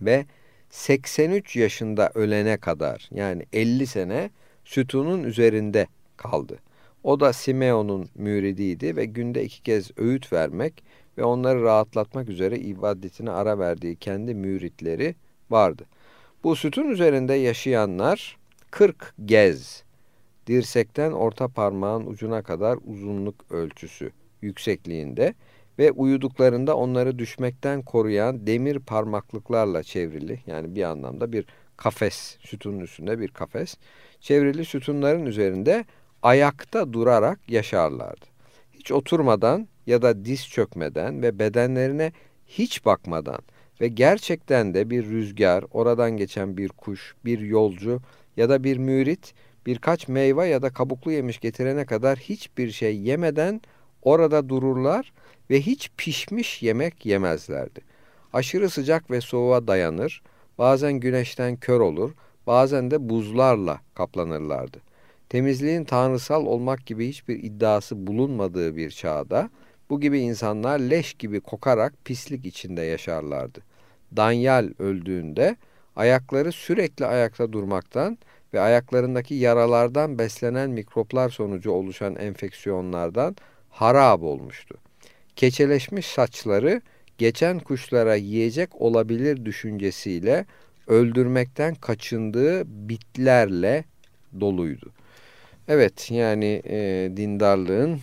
ve 0.00 0.26
83 0.70 1.56
yaşında 1.56 2.10
ölene 2.14 2.56
kadar 2.56 3.08
yani 3.12 3.46
50 3.52 3.86
sene 3.86 4.30
sütunun 4.72 5.22
üzerinde 5.22 5.86
kaldı. 6.16 6.58
O 7.04 7.20
da 7.20 7.32
Simeon'un 7.32 8.08
müridiydi 8.14 8.96
ve 8.96 9.04
günde 9.04 9.44
iki 9.44 9.62
kez 9.62 9.90
öğüt 9.96 10.32
vermek 10.32 10.84
ve 11.18 11.24
onları 11.24 11.62
rahatlatmak 11.62 12.28
üzere 12.28 12.58
ibadetine 12.58 13.30
ara 13.30 13.58
verdiği 13.58 13.96
kendi 13.96 14.34
müritleri 14.34 15.14
vardı. 15.50 15.84
Bu 16.44 16.56
sütun 16.56 16.88
üzerinde 16.88 17.34
yaşayanlar 17.34 18.36
40 18.70 19.14
gez, 19.24 19.84
dirsekten 20.46 21.12
orta 21.12 21.48
parmağın 21.48 22.06
ucuna 22.06 22.42
kadar 22.42 22.78
uzunluk 22.86 23.44
ölçüsü 23.50 24.10
yüksekliğinde 24.42 25.34
ve 25.78 25.90
uyuduklarında 25.90 26.76
onları 26.76 27.18
düşmekten 27.18 27.82
koruyan 27.82 28.46
demir 28.46 28.78
parmaklıklarla 28.78 29.82
çevrili 29.82 30.40
yani 30.46 30.74
bir 30.74 30.82
anlamda 30.82 31.32
bir 31.32 31.46
kafes, 31.76 32.36
sütunun 32.40 32.80
üstünde 32.80 33.20
bir 33.20 33.28
kafes, 33.28 33.76
çevrili 34.22 34.64
sütunların 34.64 35.26
üzerinde 35.26 35.84
ayakta 36.22 36.92
durarak 36.92 37.40
yaşarlardı. 37.48 38.26
Hiç 38.72 38.92
oturmadan 38.92 39.68
ya 39.86 40.02
da 40.02 40.24
diz 40.24 40.48
çökmeden 40.48 41.22
ve 41.22 41.38
bedenlerine 41.38 42.12
hiç 42.46 42.84
bakmadan 42.84 43.40
ve 43.80 43.88
gerçekten 43.88 44.74
de 44.74 44.90
bir 44.90 45.06
rüzgar, 45.06 45.64
oradan 45.70 46.16
geçen 46.16 46.56
bir 46.56 46.68
kuş, 46.68 47.14
bir 47.24 47.38
yolcu 47.38 48.00
ya 48.36 48.48
da 48.48 48.64
bir 48.64 48.76
mürit 48.76 49.34
birkaç 49.66 50.08
meyve 50.08 50.46
ya 50.46 50.62
da 50.62 50.70
kabuklu 50.70 51.12
yemiş 51.12 51.40
getirene 51.40 51.84
kadar 51.84 52.18
hiçbir 52.18 52.70
şey 52.70 52.96
yemeden 52.96 53.60
orada 54.02 54.48
dururlar 54.48 55.12
ve 55.50 55.60
hiç 55.60 55.90
pişmiş 55.96 56.62
yemek 56.62 57.06
yemezlerdi. 57.06 57.80
Aşırı 58.32 58.70
sıcak 58.70 59.10
ve 59.10 59.20
soğuğa 59.20 59.66
dayanır, 59.66 60.22
bazen 60.58 60.92
güneşten 60.92 61.56
kör 61.56 61.80
olur, 61.80 62.10
bazen 62.46 62.90
de 62.90 63.08
buzlarla 63.08 63.80
kaplanırlardı. 63.94 64.78
Temizliğin 65.28 65.84
tanrısal 65.84 66.46
olmak 66.46 66.86
gibi 66.86 67.08
hiçbir 67.08 67.42
iddiası 67.42 68.06
bulunmadığı 68.06 68.76
bir 68.76 68.90
çağda 68.90 69.50
bu 69.90 70.00
gibi 70.00 70.20
insanlar 70.20 70.78
leş 70.78 71.14
gibi 71.14 71.40
kokarak 71.40 71.94
pislik 72.04 72.46
içinde 72.46 72.82
yaşarlardı. 72.82 73.60
Danyal 74.16 74.70
öldüğünde 74.78 75.56
ayakları 75.96 76.52
sürekli 76.52 77.06
ayakta 77.06 77.52
durmaktan 77.52 78.18
ve 78.54 78.60
ayaklarındaki 78.60 79.34
yaralardan 79.34 80.18
beslenen 80.18 80.70
mikroplar 80.70 81.28
sonucu 81.28 81.70
oluşan 81.70 82.16
enfeksiyonlardan 82.16 83.36
harap 83.70 84.22
olmuştu. 84.22 84.74
Keçeleşmiş 85.36 86.06
saçları 86.06 86.82
geçen 87.18 87.58
kuşlara 87.58 88.14
yiyecek 88.14 88.80
olabilir 88.80 89.44
düşüncesiyle 89.44 90.46
öldürmekten 90.86 91.74
kaçındığı 91.74 92.62
bitlerle 92.88 93.84
doluydu. 94.40 94.92
Evet 95.68 96.10
yani 96.10 96.62
e, 96.66 97.10
dindarlığın 97.16 98.00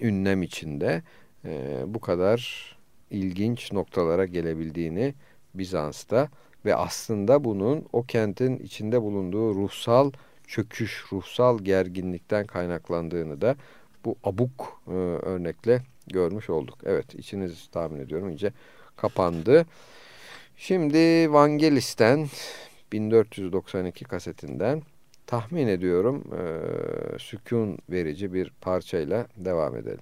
ünlem 0.00 0.42
içinde 0.42 1.02
e, 1.44 1.82
bu 1.86 2.00
kadar 2.00 2.68
ilginç 3.10 3.72
noktalara 3.72 4.26
gelebildiğini 4.26 5.14
Bizans'ta 5.54 6.28
ve 6.64 6.74
aslında 6.74 7.44
bunun 7.44 7.86
o 7.92 8.02
kentin 8.02 8.58
içinde 8.58 9.02
bulunduğu 9.02 9.54
ruhsal 9.54 10.12
çöküş, 10.46 11.04
ruhsal 11.12 11.58
gerginlikten 11.58 12.46
kaynaklandığını 12.46 13.40
da 13.40 13.56
bu 14.04 14.16
abuk 14.24 14.82
e, 14.86 14.90
örnekle 14.90 15.82
görmüş 16.06 16.50
olduk. 16.50 16.78
Evet 16.84 17.14
içiniz 17.14 17.68
tahmin 17.72 18.00
ediyorum 18.00 18.28
iyice 18.28 18.52
kapandı. 18.96 19.66
Şimdi 20.60 21.32
Vangelis'ten 21.32 22.28
1492 22.92 24.04
kasetinden 24.04 24.82
tahmin 25.26 25.68
ediyorum 25.68 26.24
e, 26.34 27.18
sükun 27.18 27.78
verici 27.90 28.34
bir 28.34 28.52
parçayla 28.60 29.26
devam 29.36 29.76
edelim. 29.76 30.00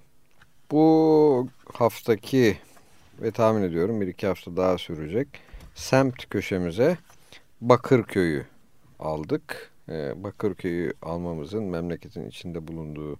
Bu 0.71 1.47
haftaki 1.73 2.57
ve 3.21 3.31
tahmin 3.31 3.61
ediyorum 3.61 4.01
bir 4.01 4.07
iki 4.07 4.27
hafta 4.27 4.57
daha 4.57 4.77
sürecek 4.77 5.27
semt 5.75 6.29
köşemize 6.29 6.97
Bakırköy'ü 7.61 8.45
aldık. 8.99 9.71
E, 9.89 10.23
Bakırköy'ü 10.23 10.93
almamızın 11.01 11.63
memleketin 11.63 12.29
içinde 12.29 12.67
bulunduğu 12.67 13.17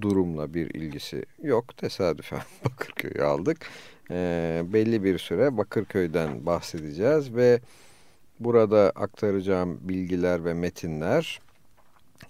durumla 0.00 0.54
bir 0.54 0.74
ilgisi 0.74 1.24
yok. 1.42 1.76
Tesadüfen 1.76 2.42
Bakırköy'ü 2.64 3.22
aldık. 3.22 3.66
E, 4.10 4.62
belli 4.72 5.04
bir 5.04 5.18
süre 5.18 5.56
Bakırköy'den 5.56 6.46
bahsedeceğiz 6.46 7.34
ve 7.34 7.60
burada 8.40 8.92
aktaracağım 8.94 9.78
bilgiler 9.82 10.44
ve 10.44 10.54
metinler 10.54 11.40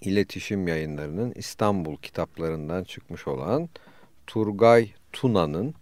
iletişim 0.01 0.67
yayınlarının 0.67 1.31
İstanbul 1.35 1.97
kitaplarından 1.97 2.83
çıkmış 2.83 3.27
olan 3.27 3.69
Turgay 4.27 4.91
Tuna'nın 5.13 5.73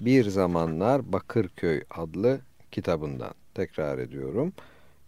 Bir 0.00 0.28
Zamanlar 0.28 1.12
Bakırköy 1.12 1.82
adlı 1.90 2.40
kitabından. 2.70 3.34
Tekrar 3.54 3.98
ediyorum. 3.98 4.52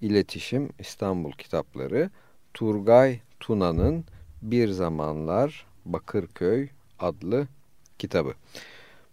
İletişim 0.01 0.70
İstanbul 0.79 1.33
Kitapları 1.33 2.11
Turgay 2.55 3.20
Tuna'nın 3.40 4.05
Bir 4.42 4.68
Zamanlar 4.68 5.66
Bakırköy 5.85 6.68
adlı 6.99 7.46
kitabı. 7.99 8.35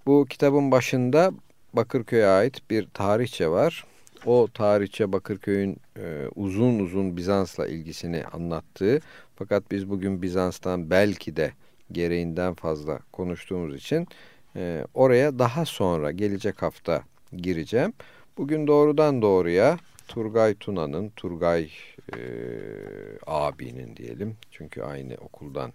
Bu 0.05 0.25
kitabın 0.25 0.71
başında 0.71 1.31
Bakırköy'e 1.73 2.25
ait 2.25 2.69
bir 2.69 2.87
tarihçe 2.93 3.47
var. 3.47 3.85
O 4.25 4.47
tarihçe 4.53 5.11
Bakırköy'ün 5.11 5.77
e, 5.97 6.27
uzun 6.35 6.79
uzun 6.79 7.17
Bizans'la 7.17 7.67
ilgisini 7.67 8.25
anlattığı 8.25 8.99
fakat 9.35 9.71
biz 9.71 9.89
bugün 9.89 10.21
Bizans'tan 10.21 10.89
belki 10.89 11.35
de 11.35 11.51
gereğinden 11.91 12.53
fazla 12.53 12.99
konuştuğumuz 13.11 13.75
için 13.75 14.07
e, 14.55 14.85
oraya 14.93 15.39
daha 15.39 15.65
sonra 15.65 16.11
gelecek 16.11 16.61
hafta 16.61 17.03
gireceğim. 17.37 17.93
Bugün 18.37 18.67
doğrudan 18.67 19.21
doğruya 19.21 19.77
Turgay 20.07 20.55
Tuna'nın, 20.55 21.09
Turgay 21.09 21.69
e, 22.13 22.19
abinin 23.27 23.95
diyelim 23.95 24.37
çünkü 24.51 24.81
aynı 24.81 25.15
okuldan 25.15 25.73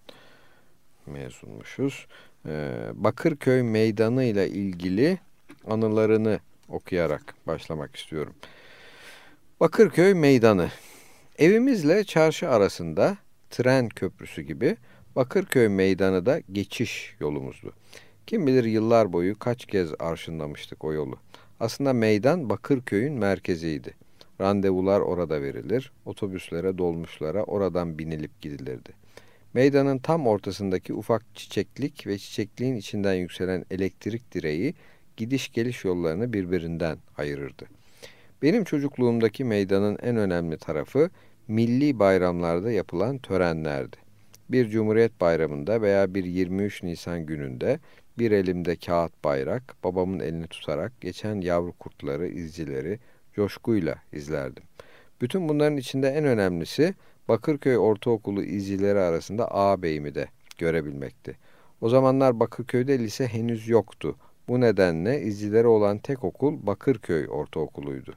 mezunmuşuz. 1.07 2.07
E, 2.49 2.91
Bakırköy 2.95 3.63
Meydanı 3.63 4.25
ile 4.25 4.49
ilgili 4.49 5.19
anılarını 5.67 6.41
okuyarak 6.69 7.35
başlamak 7.47 7.97
istiyorum. 7.97 8.35
Bakırköy 9.61 10.15
Meydanı. 10.15 10.69
Evimizle 11.39 12.05
çarşı 12.05 12.49
arasında 12.49 13.17
tren 13.51 13.89
köprüsü 13.89 14.43
gibi 14.43 14.77
Bakırköy 15.17 15.69
Meydanı 15.69 16.27
da 16.27 16.41
geçiş 16.53 17.17
yolumuzdu. 17.21 17.73
Kim 18.27 18.47
bilir 18.47 18.65
yıllar 18.65 19.13
boyu 19.13 19.39
kaç 19.39 19.67
kez 19.67 19.91
arşınlamıştık 19.99 20.85
o 20.85 20.93
yolu. 20.93 21.19
Aslında 21.61 21.93
meydan 21.93 22.51
Bakırköy'ün 22.51 23.13
merkeziydi. 23.13 23.95
Randevular 24.41 25.01
orada 25.01 25.43
verilir, 25.43 25.93
otobüslere, 26.07 26.79
dolmuşlara 26.79 27.45
oradan 27.45 27.99
binilip 27.99 28.41
gidilirdi. 28.41 28.93
Meydanın 29.55 29.99
tam 29.99 30.27
ortasındaki 30.27 30.95
ufak 30.95 31.35
çiçeklik 31.35 32.07
ve 32.07 32.19
çiçekliğin 32.19 32.77
içinden 32.77 33.15
yükselen 33.15 33.65
elektrik 33.71 34.35
direği 34.35 34.75
gidiş 35.17 35.53
geliş 35.53 35.85
yollarını 35.85 36.33
birbirinden 36.33 36.99
ayırırdı. 37.17 37.67
Benim 38.43 38.65
çocukluğumdaki 38.65 39.45
meydanın 39.45 39.99
en 40.03 40.17
önemli 40.17 40.59
tarafı 40.59 41.11
milli 41.49 41.99
bayramlarda 41.99 42.73
yapılan 42.73 43.19
törenlerdi. 43.19 43.97
Bir 44.49 44.69
Cumhuriyet 44.69 45.21
Bayramı'nda 45.21 45.83
veya 45.83 46.15
bir 46.15 46.25
23 46.25 46.83
Nisan 46.83 47.27
gününde 47.27 47.81
bir 48.19 48.31
elimde 48.31 48.77
kağıt 48.77 49.25
bayrak, 49.25 49.75
babamın 49.85 50.21
elini 50.21 50.47
tutarak 50.47 51.01
geçen 51.01 51.41
yavru 51.41 51.73
kurtları, 51.73 52.29
izcileri 52.29 52.99
coşkuyla 53.35 53.99
izlerdim. 54.13 54.63
Bütün 55.21 55.49
bunların 55.49 55.77
içinde 55.77 56.09
en 56.09 56.25
önemlisi 56.25 56.95
Bakırköy 57.29 57.79
Ortaokulu 57.79 58.43
izcileri 58.43 58.99
arasında 58.99 59.55
ağabeyimi 59.55 60.14
de 60.14 60.29
görebilmekti. 60.59 61.37
O 61.81 61.88
zamanlar 61.88 62.41
Bakırköy'de 62.41 62.99
lise 62.99 63.27
henüz 63.27 63.69
yoktu. 63.69 64.17
Bu 64.49 64.61
nedenle 64.61 65.23
izcileri 65.23 65.67
olan 65.67 65.99
tek 65.99 66.25
okul 66.25 66.67
Bakırköy 66.67 67.29
Ortaokulu'ydu. 67.29 68.12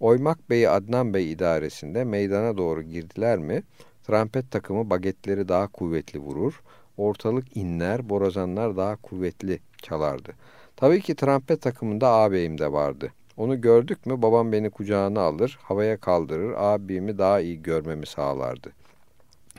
Oymak 0.00 0.50
Bey 0.50 0.68
Adnan 0.68 1.14
Bey 1.14 1.32
idaresinde 1.32 2.04
meydana 2.04 2.56
doğru 2.56 2.82
girdiler 2.82 3.38
mi, 3.38 3.62
trompet 4.06 4.50
takımı 4.50 4.90
bagetleri 4.90 5.48
daha 5.48 5.68
kuvvetli 5.68 6.18
vurur, 6.18 6.62
ortalık 6.96 7.56
inler, 7.56 8.08
borazanlar 8.08 8.76
daha 8.76 8.96
kuvvetli 8.96 9.58
çalardı. 9.82 10.32
Tabii 10.76 11.00
ki 11.00 11.14
trompet 11.14 11.62
takımında 11.62 12.08
ağabeyim 12.08 12.58
de 12.58 12.72
vardı. 12.72 13.12
Onu 13.36 13.60
gördük 13.60 14.06
mü 14.06 14.22
babam 14.22 14.52
beni 14.52 14.70
kucağına 14.70 15.20
alır, 15.20 15.58
havaya 15.62 15.96
kaldırır, 15.96 16.54
abimi 16.56 17.18
daha 17.18 17.40
iyi 17.40 17.62
görmemi 17.62 18.06
sağlardı. 18.06 18.72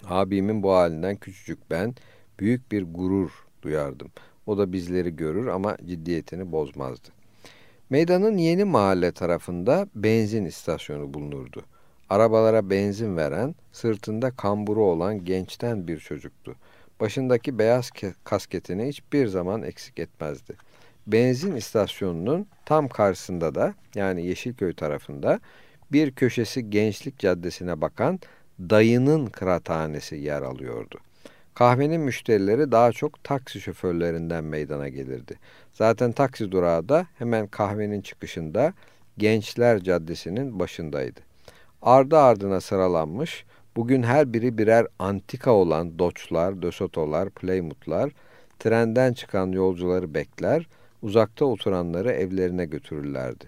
Abimin 0.09 0.63
bu 0.63 0.71
halinden 0.71 1.15
küçücük 1.15 1.71
ben 1.71 1.95
büyük 2.39 2.71
bir 2.71 2.83
gurur 2.93 3.45
duyardım. 3.61 4.07
O 4.45 4.57
da 4.57 4.73
bizleri 4.73 5.15
görür 5.15 5.47
ama 5.47 5.77
ciddiyetini 5.85 6.51
bozmazdı. 6.51 7.09
Meydanın 7.89 8.37
yeni 8.37 8.63
mahalle 8.63 9.11
tarafında 9.11 9.87
benzin 9.95 10.45
istasyonu 10.45 11.13
bulunurdu. 11.13 11.63
Arabalara 12.09 12.69
benzin 12.69 13.17
veren, 13.17 13.55
sırtında 13.71 14.31
kamburu 14.31 14.85
olan 14.85 15.25
gençten 15.25 15.87
bir 15.87 15.99
çocuktu. 15.99 16.55
Başındaki 16.99 17.59
beyaz 17.59 17.91
kasketini 18.23 18.87
hiçbir 18.87 19.27
zaman 19.27 19.63
eksik 19.63 19.99
etmezdi. 19.99 20.53
Benzin 21.07 21.55
istasyonunun 21.55 22.47
tam 22.65 22.87
karşısında 22.87 23.55
da 23.55 23.73
yani 23.95 24.25
Yeşilköy 24.25 24.73
tarafında 24.73 25.39
bir 25.91 26.11
köşesi 26.11 26.69
Gençlik 26.69 27.19
Caddesi'ne 27.19 27.81
bakan 27.81 28.19
dayının 28.59 29.25
kıraathanesi 29.25 30.15
yer 30.15 30.41
alıyordu. 30.41 30.99
Kahvenin 31.53 32.01
müşterileri 32.01 32.71
daha 32.71 32.91
çok 32.91 33.23
taksi 33.23 33.61
şoförlerinden 33.61 34.43
meydana 34.43 34.89
gelirdi. 34.89 35.35
Zaten 35.73 36.11
taksi 36.11 36.51
durağı 36.51 36.89
da 36.89 37.07
hemen 37.17 37.47
kahvenin 37.47 38.01
çıkışında 38.01 38.73
Gençler 39.17 39.79
Caddesi'nin 39.79 40.59
başındaydı. 40.59 41.19
Ardı 41.81 42.17
ardına 42.17 42.61
sıralanmış, 42.61 43.45
bugün 43.75 44.03
her 44.03 44.33
biri 44.33 44.57
birer 44.57 44.87
antika 44.99 45.51
olan 45.51 45.99
Dodge'lar, 45.99 46.61
Desoto'lar, 46.61 47.29
Plymouth'lar, 47.29 48.11
trenden 48.59 49.13
çıkan 49.13 49.51
yolcuları 49.51 50.13
bekler, 50.13 50.67
uzakta 51.03 51.45
oturanları 51.45 52.11
evlerine 52.11 52.65
götürürlerdi. 52.65 53.45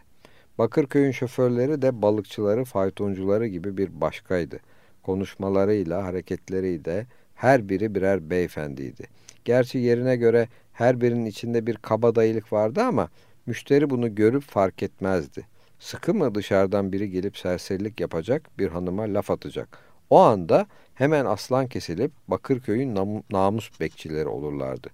Bakırköy'ün 0.57 1.11
şoförleri 1.11 1.81
de 1.81 2.01
balıkçıları, 2.01 2.63
faytoncuları 2.63 3.47
gibi 3.47 3.77
bir 3.77 4.01
başkaydı. 4.01 4.59
Konuşmalarıyla, 5.03 6.03
hareketleriyle, 6.03 7.07
her 7.35 7.69
biri 7.69 7.95
birer 7.95 8.29
beyefendiydi. 8.29 9.03
Gerçi 9.45 9.77
yerine 9.77 10.15
göre 10.15 10.47
her 10.73 11.01
birinin 11.01 11.25
içinde 11.25 11.67
bir 11.67 11.75
kabadayılık 11.75 12.53
vardı 12.53 12.81
ama 12.81 13.09
müşteri 13.45 13.89
bunu 13.89 14.15
görüp 14.15 14.43
fark 14.43 14.83
etmezdi. 14.83 15.45
Sıkı 15.79 16.13
mı 16.13 16.35
dışarıdan 16.35 16.91
biri 16.91 17.09
gelip 17.09 17.37
serserilik 17.37 17.99
yapacak, 17.99 18.59
bir 18.59 18.67
hanıma 18.67 19.03
laf 19.03 19.31
atacak. 19.31 19.79
O 20.09 20.19
anda 20.19 20.67
hemen 20.93 21.25
aslan 21.25 21.67
kesilip 21.67 22.11
Bakırköy'ün 22.27 22.95
nam 22.95 23.23
namus 23.31 23.79
bekçileri 23.79 24.27
olurlardı. 24.27 24.89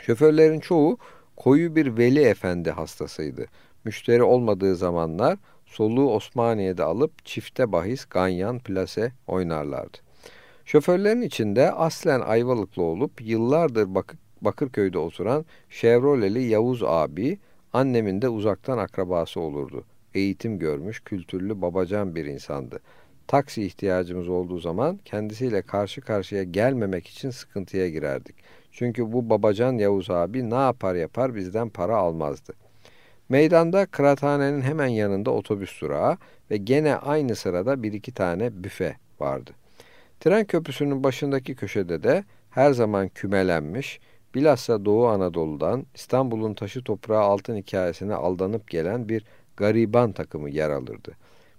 Şoförlerin 0.00 0.60
çoğu 0.60 0.98
koyu 1.36 1.76
bir 1.76 1.96
Veli 1.96 2.20
Efendi 2.20 2.70
hastasıydı. 2.70 3.46
Müşteri 3.84 4.22
olmadığı 4.22 4.76
zamanlar 4.76 5.38
soluğu 5.66 6.14
Osmaniye'de 6.14 6.82
alıp 6.82 7.24
çifte 7.24 7.72
bahis, 7.72 8.04
ganyan, 8.04 8.58
plase 8.58 9.12
oynarlardı. 9.26 9.98
Şoförlerin 10.64 11.22
içinde 11.22 11.72
aslen 11.72 12.20
Ayvalıklı 12.20 12.82
olup 12.82 13.20
yıllardır 13.20 13.94
Bakır, 13.94 14.18
Bakırköy'de 14.40 14.98
oturan 14.98 15.44
Chevrolet'li 15.70 16.42
Yavuz 16.42 16.82
abi, 16.82 17.38
annemin 17.72 18.22
de 18.22 18.28
uzaktan 18.28 18.78
akrabası 18.78 19.40
olurdu. 19.40 19.84
Eğitim 20.14 20.58
görmüş, 20.58 21.00
kültürlü, 21.00 21.62
babacan 21.62 22.16
bir 22.16 22.24
insandı. 22.24 22.80
Taksi 23.26 23.64
ihtiyacımız 23.64 24.28
olduğu 24.28 24.58
zaman 24.58 24.98
kendisiyle 25.04 25.62
karşı 25.62 26.00
karşıya 26.00 26.42
gelmemek 26.42 27.06
için 27.06 27.30
sıkıntıya 27.30 27.88
girerdik. 27.88 28.36
Çünkü 28.76 29.12
bu 29.12 29.30
babacan 29.30 29.72
Yavuz 29.72 30.10
abi 30.10 30.50
ne 30.50 30.54
yapar 30.54 30.94
yapar 30.94 31.34
bizden 31.34 31.68
para 31.68 31.96
almazdı. 31.96 32.52
Meydanda 33.28 33.86
kıraathanenin 33.86 34.62
hemen 34.62 34.86
yanında 34.86 35.30
otobüs 35.30 35.80
durağı 35.80 36.16
ve 36.50 36.56
gene 36.56 36.96
aynı 36.96 37.36
sırada 37.36 37.82
bir 37.82 37.92
iki 37.92 38.12
tane 38.12 38.64
büfe 38.64 38.96
vardı. 39.20 39.50
Tren 40.20 40.44
köprüsünün 40.44 41.04
başındaki 41.04 41.54
köşede 41.54 42.02
de 42.02 42.24
her 42.50 42.72
zaman 42.72 43.08
kümelenmiş, 43.08 44.00
bilhassa 44.34 44.84
Doğu 44.84 45.06
Anadolu'dan 45.06 45.86
İstanbul'un 45.94 46.54
taşı 46.54 46.84
toprağı 46.84 47.20
altın 47.20 47.56
hikayesine 47.56 48.14
aldanıp 48.14 48.70
gelen 48.70 49.08
bir 49.08 49.24
gariban 49.56 50.12
takımı 50.12 50.50
yer 50.50 50.70
alırdı. 50.70 51.12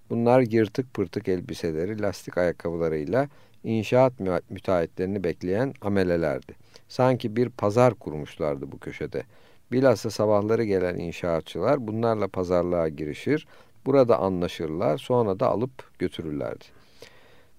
Bunlar 0.09 0.41
yırtık 0.41 0.93
pırtık 0.93 1.27
elbiseleri, 1.27 2.01
lastik 2.01 2.37
ayakkabılarıyla 2.37 3.27
inşaat 3.63 4.13
müteahhitlerini 4.49 5.23
bekleyen 5.23 5.73
amelelerdi. 5.81 6.66
Sanki 6.87 7.35
bir 7.35 7.49
pazar 7.49 7.93
kurmuşlardı 7.93 8.71
bu 8.71 8.79
köşede. 8.79 9.23
Bilhassa 9.71 10.09
sabahları 10.09 10.63
gelen 10.63 10.95
inşaatçılar 10.97 11.87
bunlarla 11.87 12.27
pazarlığa 12.27 12.89
girişir, 12.89 13.47
burada 13.85 14.19
anlaşırlar, 14.19 14.97
sonra 14.97 15.39
da 15.39 15.47
alıp 15.47 15.99
götürürlerdi. 15.99 16.65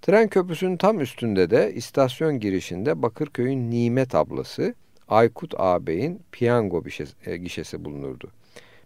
Tren 0.03 0.29
köprüsünün 0.29 0.77
tam 0.77 1.01
üstünde 1.01 1.51
de 1.51 1.73
istasyon 1.75 2.41
girişinde 2.41 3.03
Bakırköy'ün 3.03 3.71
Nimet 3.71 4.15
ablası 4.15 4.75
Aykut 5.09 5.55
ağabeyin 5.59 6.23
piyango 6.33 6.83
e, 7.27 7.37
gişesi 7.37 7.85
bulunurdu. 7.85 8.31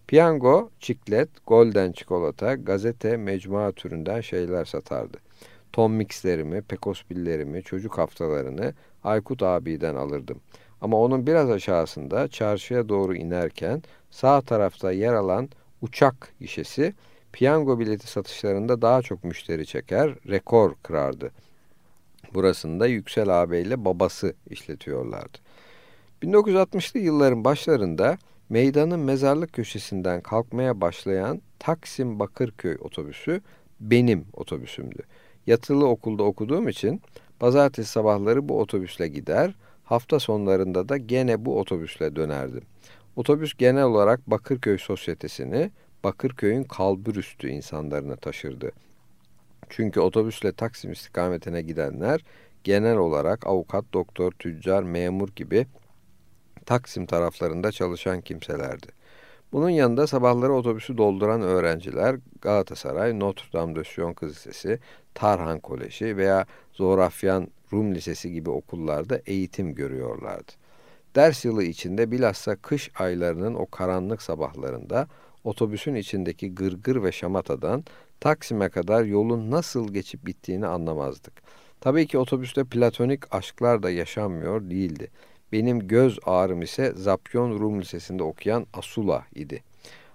Piyango, 0.07 0.71
çiklet, 0.81 1.29
golden 1.47 1.93
çikolata, 1.93 2.55
gazete, 2.55 3.17
mecmua 3.17 3.73
türünden 3.73 4.21
şeyler 4.21 4.65
satardı. 4.65 5.19
Tom 5.73 5.93
mixlerimi, 5.93 6.63
pekospillerimi, 6.63 7.63
çocuk 7.63 7.99
haftalarını 7.99 8.75
Aykut 9.05 9.43
abiden 9.43 9.95
alırdım. 9.95 10.41
Ama 10.81 11.01
onun 11.01 11.27
biraz 11.27 11.51
aşağısında 11.51 12.29
çarşıya 12.29 12.89
doğru 12.89 13.17
inerken 13.17 13.83
sağ 14.11 14.41
tarafta 14.41 14.93
yer 14.93 15.13
alan 15.13 15.49
uçak 15.83 16.33
gişesi 16.41 16.95
piyango 17.33 17.79
bileti 17.79 18.07
satışlarında 18.07 18.83
daha 18.83 19.03
çok 19.03 19.25
müşteri 19.25 19.67
çeker, 19.67 20.15
rekor 20.29 20.75
kırardı. 20.83 21.31
Burasında 22.35 22.87
Yüksel 22.87 23.43
ağabey 23.43 23.63
ile 23.63 23.85
babası 23.85 24.35
işletiyorlardı. 24.51 25.39
1960'lı 26.23 27.01
yılların 27.01 27.45
başlarında 27.45 28.19
meydanın 28.49 29.01
mezarlık 29.01 29.53
köşesinden 29.53 30.21
kalkmaya 30.21 30.81
başlayan 30.81 31.43
Taksim 31.59 32.19
Bakırköy 32.19 32.77
otobüsü 32.81 33.41
benim 33.81 34.25
otobüsümdü. 34.33 35.03
Yatılı 35.47 35.89
okulda 35.89 36.23
okuduğum 36.23 36.69
için 36.69 37.03
pazartesi 37.39 37.91
sabahları 37.91 38.49
bu 38.49 38.61
otobüsle 38.61 39.09
gider, 39.09 39.55
hafta 39.85 40.21
sonlarında 40.21 40.89
da 40.89 40.97
gene 40.97 41.45
bu 41.45 41.59
otobüsle 41.61 42.17
dönerdim. 42.17 42.63
Otobüs 43.17 43.55
genel 43.55 43.85
olarak 43.85 44.31
Bakırköy 44.31 44.79
sosyetesini, 44.79 45.71
Bakırköy'ün 46.05 46.65
kalbürüstü 46.65 47.49
insanlarını 47.49 48.17
taşırdı. 48.17 48.73
Çünkü 49.69 50.01
otobüsle 50.01 50.53
Taksim 50.53 50.93
istikametine 50.93 51.63
gidenler 51.63 52.21
genel 52.65 52.97
olarak 52.97 53.47
avukat, 53.47 53.85
doktor, 53.95 54.33
tüccar, 54.33 54.83
memur 54.83 55.29
gibi 55.29 55.67
Taksim 56.67 57.07
taraflarında 57.07 57.73
çalışan 57.73 58.21
kimselerdi. 58.21 58.87
Bunun 59.53 59.71
yanında 59.71 60.07
sabahları 60.07 60.53
otobüsü 60.53 60.99
dolduran 60.99 61.43
öğrenciler 61.43 62.17
Galatasaray, 62.41 63.21
Notre 63.21 63.53
Dame 63.53 63.75
de 63.75 63.85
Sion 63.85 64.15
Lisesi, 64.23 64.79
Tarhan 65.15 65.61
Koleji 65.61 66.17
veya 66.17 66.47
Zorafyan 66.73 67.49
Rum 67.73 67.95
Lisesi 67.95 68.33
gibi 68.33 68.51
okullarda 68.51 69.21
eğitim 69.27 69.75
görüyorlardı. 69.75 70.53
Ders 71.17 71.45
yılı 71.45 71.65
içinde 71.65 72.11
bilhassa 72.11 72.57
kış 72.57 72.91
aylarının 72.99 73.55
o 73.55 73.67
karanlık 73.67 74.23
sabahlarında 74.23 75.09
otobüsün 75.45 75.95
içindeki 75.95 76.55
gırgır 76.55 77.03
ve 77.03 77.13
şamatadan 77.13 77.85
Taksim'e 78.21 78.69
kadar 78.69 79.05
yolun 79.05 79.51
nasıl 79.51 79.93
geçip 79.93 80.27
bittiğini 80.27 80.67
anlamazdık. 80.67 81.33
Tabii 81.81 82.07
ki 82.07 82.19
otobüste 82.19 82.65
platonik 82.65 83.35
aşklar 83.35 83.83
da 83.83 83.91
yaşanmıyor 83.91 84.71
değildi. 84.71 85.11
Benim 85.53 85.89
göz 85.89 86.19
ağrım 86.27 86.63
ise 86.63 86.93
Zapyon 86.97 87.61
Rum 87.61 87.81
Lisesi'nde 87.81 88.23
okuyan 88.23 88.67
Asula 88.75 89.25
idi. 89.35 89.63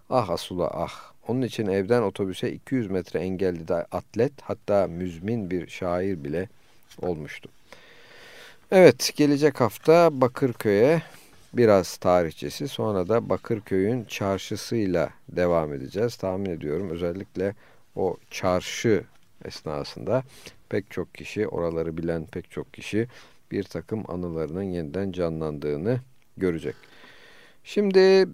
Ah 0.09 0.29
Asula 0.29 0.71
ah. 0.73 1.11
Onun 1.27 1.41
için 1.41 1.67
evden 1.67 2.01
otobüse 2.01 2.51
200 2.51 2.91
metre 2.91 3.19
engelli 3.19 3.67
de 3.67 3.73
atlet 3.73 4.33
hatta 4.41 4.87
müzmin 4.87 5.51
bir 5.51 5.67
şair 5.67 6.23
bile 6.23 6.49
olmuştu. 7.01 7.49
Evet 8.71 9.13
gelecek 9.15 9.61
hafta 9.61 10.21
Bakırköy'e 10.21 11.01
biraz 11.53 11.97
tarihçesi 11.97 12.67
sonra 12.67 13.07
da 13.07 13.29
Bakırköy'ün 13.29 14.03
çarşısıyla 14.03 15.09
devam 15.29 15.73
edeceğiz. 15.73 16.15
Tahmin 16.15 16.49
ediyorum 16.49 16.89
özellikle 16.89 17.55
o 17.95 18.17
çarşı 18.31 19.03
esnasında 19.45 20.23
pek 20.69 20.91
çok 20.91 21.15
kişi 21.15 21.47
oraları 21.47 21.97
bilen 21.97 22.25
pek 22.25 22.51
çok 22.51 22.73
kişi 22.73 23.07
bir 23.51 23.63
takım 23.63 24.03
anılarının 24.11 24.63
yeniden 24.63 25.11
canlandığını 25.11 25.99
görecek. 26.37 26.75
Şimdi 27.63 28.27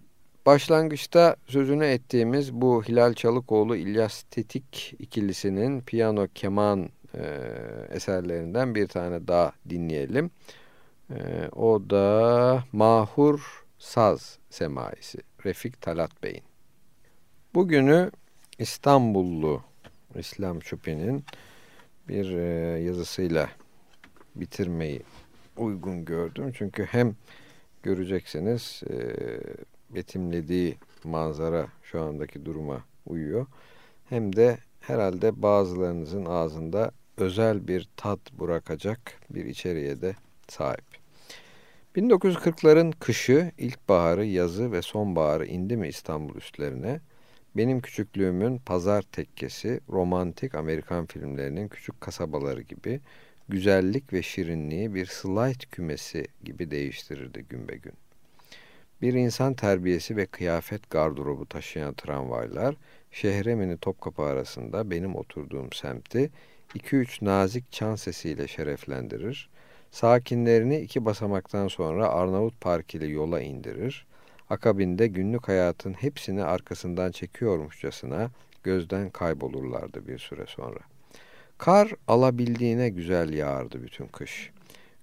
başlangıçta 0.45 1.35
sözünü 1.47 1.85
ettiğimiz 1.85 2.53
bu 2.53 2.83
Hilal 2.83 3.13
Çalıkoğlu 3.13 3.75
İlyas 3.75 4.23
Tetik 4.23 4.95
ikilisinin 4.99 5.81
piyano 5.81 6.27
keman 6.35 6.89
e, 7.15 7.23
eserlerinden 7.89 8.75
bir 8.75 8.87
tane 8.87 9.27
daha 9.27 9.51
dinleyelim. 9.69 10.31
E, 11.09 11.49
o 11.51 11.89
da 11.89 12.63
Mahur 12.71 13.65
Saz 13.77 14.37
Semaisi 14.49 15.17
Refik 15.45 15.81
Talat 15.81 16.23
Bey'in. 16.23 16.43
Bugünü 17.55 18.11
İstanbullu 18.59 19.61
İslam 20.15 20.59
Çöpi'nin 20.59 21.25
bir 22.07 22.31
e, 22.31 22.79
yazısıyla 22.81 23.49
bitirmeyi 24.35 25.01
uygun 25.57 26.05
gördüm. 26.05 26.51
Çünkü 26.57 26.83
hem 26.83 27.15
göreceksiniz 27.83 28.81
e, 28.89 28.95
betimlediği 29.89 30.77
manzara 31.03 31.67
şu 31.83 32.01
andaki 32.01 32.45
duruma 32.45 32.83
uyuyor. 33.05 33.45
Hem 34.09 34.35
de 34.35 34.57
herhalde 34.79 35.41
bazılarınızın 35.41 36.25
ağzında 36.25 36.91
özel 37.17 37.67
bir 37.67 37.89
tat 37.97 38.19
bırakacak 38.33 38.99
bir 39.29 39.45
içeriğe 39.45 40.01
de 40.01 40.15
sahip. 40.47 40.85
1940'ların 41.95 42.93
kışı, 42.99 43.51
ilkbaharı, 43.57 44.25
yazı 44.25 44.71
ve 44.71 44.81
sonbaharı 44.81 45.45
indi 45.45 45.77
mi 45.77 45.87
İstanbul 45.87 46.35
üstlerine? 46.35 46.99
Benim 47.57 47.81
küçüklüğümün 47.81 48.57
pazar 48.57 49.01
tekkesi, 49.01 49.79
romantik 49.89 50.55
Amerikan 50.55 51.05
filmlerinin 51.05 51.67
küçük 51.67 52.01
kasabaları 52.01 52.61
gibi 52.61 53.01
güzellik 53.49 54.13
ve 54.13 54.21
şirinliği 54.21 54.93
bir 54.93 55.05
slide 55.05 55.65
kümesi 55.71 56.25
gibi 56.43 56.71
değiştirirdi 56.71 57.45
gün 57.49 57.67
be 57.67 57.75
gün. 57.75 57.93
Bir 59.01 59.13
insan 59.13 59.53
terbiyesi 59.53 60.17
ve 60.17 60.25
kıyafet 60.25 60.89
gardırobu 60.89 61.45
taşıyan 61.45 61.93
tramvaylar, 61.93 62.75
Şehremini 63.11 63.77
Topkapı 63.77 64.21
arasında 64.21 64.91
benim 64.91 65.15
oturduğum 65.15 65.73
semti 65.73 66.31
2-3 66.75 67.25
nazik 67.25 67.71
çan 67.71 67.95
sesiyle 67.95 68.47
şereflendirir, 68.47 69.49
sakinlerini 69.91 70.79
iki 70.79 71.05
basamaktan 71.05 71.67
sonra 71.67 72.07
Arnavut 72.09 72.61
Park 72.61 72.95
ile 72.95 73.07
yola 73.07 73.41
indirir, 73.41 74.05
akabinde 74.49 75.07
günlük 75.07 75.47
hayatın 75.47 75.93
hepsini 75.93 76.43
arkasından 76.43 77.11
çekiyormuşçasına 77.11 78.31
gözden 78.63 79.09
kaybolurlardı 79.09 80.07
bir 80.07 80.19
süre 80.19 80.45
sonra. 80.47 80.92
Kar 81.63 81.91
alabildiğine 82.07 82.89
güzel 82.89 83.33
yağardı 83.33 83.83
bütün 83.83 84.07
kış. 84.07 84.51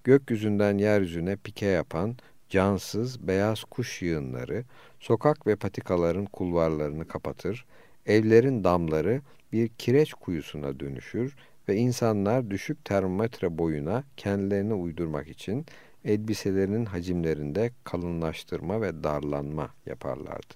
Gökyüzünden 0.05 0.79
yeryüzüne 0.79 1.37
pike 1.37 1.67
yapan 1.67 2.17
cansız 2.49 3.29
beyaz 3.29 3.65
kuş 3.65 4.03
yığınları 4.03 4.65
sokak 4.99 5.47
ve 5.47 5.57
patikaların 5.57 6.25
kulvarlarını 6.25 7.09
kapatır, 7.09 7.67
evlerin 8.07 8.65
damları 8.65 9.23
bir 9.53 9.69
kireç 9.69 10.15
kuyusuna 10.15 10.81
dönüşür 10.81 11.37
ve 11.69 11.77
insanlar 11.77 12.51
düşük 12.51 12.85
termometre 12.85 13.59
boyuna 13.59 14.05
kendilerini 14.17 14.75
uydurmak 14.75 15.29
için 15.29 15.67
elbiselerinin 16.05 16.85
hacimlerinde 16.85 17.71
kalınlaştırma 17.85 18.81
ve 18.83 19.05
darlanma 19.05 19.71
yaparlardı. 19.87 20.55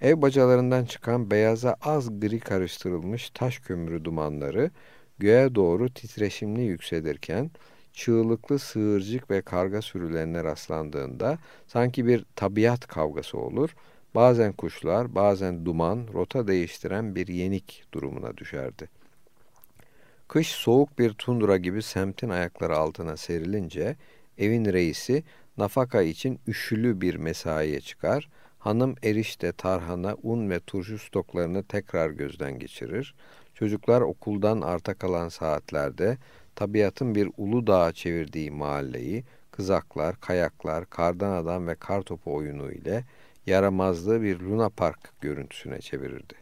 Ev 0.00 0.22
bacalarından 0.22 0.84
çıkan 0.84 1.30
beyaza 1.30 1.76
az 1.82 2.20
gri 2.20 2.40
karıştırılmış 2.40 3.30
taş 3.30 3.58
kömürü 3.58 4.04
dumanları 4.04 4.70
göğe 5.18 5.54
doğru 5.54 5.90
titreşimli 5.90 6.62
yükselirken 6.62 7.50
çığlıklı 7.92 8.58
sığırcık 8.58 9.30
ve 9.30 9.42
karga 9.42 9.82
sürülerine 9.82 10.44
rastlandığında 10.44 11.38
sanki 11.66 12.06
bir 12.06 12.24
tabiat 12.36 12.86
kavgası 12.86 13.38
olur. 13.38 13.70
Bazen 14.14 14.52
kuşlar, 14.52 15.14
bazen 15.14 15.66
duman, 15.66 16.08
rota 16.14 16.48
değiştiren 16.48 17.14
bir 17.14 17.28
yenik 17.28 17.84
durumuna 17.94 18.36
düşerdi. 18.36 18.88
Kış 20.28 20.48
soğuk 20.48 20.98
bir 20.98 21.12
tundra 21.12 21.56
gibi 21.56 21.82
semtin 21.82 22.28
ayakları 22.28 22.76
altına 22.76 23.16
serilince 23.16 23.96
evin 24.38 24.64
reisi 24.64 25.24
nafaka 25.58 26.02
için 26.02 26.40
üşülü 26.46 27.00
bir 27.00 27.14
mesaiye 27.14 27.80
çıkar. 27.80 28.28
Hanım 28.58 28.94
erişte, 29.02 29.52
tarhana, 29.52 30.16
un 30.22 30.50
ve 30.50 30.60
turşu 30.60 30.98
stoklarını 30.98 31.62
tekrar 31.62 32.10
gözden 32.10 32.58
geçirir. 32.58 33.14
Çocuklar 33.58 34.00
okuldan 34.00 34.60
arta 34.60 34.94
kalan 34.94 35.28
saatlerde 35.28 36.18
tabiatın 36.54 37.14
bir 37.14 37.30
ulu 37.36 37.66
dağa 37.66 37.92
çevirdiği 37.92 38.50
mahalleyi 38.50 39.24
kızaklar, 39.50 40.20
kayaklar, 40.20 40.90
kardan 40.90 41.32
adam 41.32 41.66
ve 41.66 41.74
kar 41.74 42.02
topu 42.02 42.34
oyunu 42.34 42.72
ile 42.72 43.04
yaramazlığı 43.46 44.22
bir 44.22 44.40
Luna 44.40 44.68
Park 44.68 44.98
görüntüsüne 45.20 45.80
çevirirdi. 45.80 46.34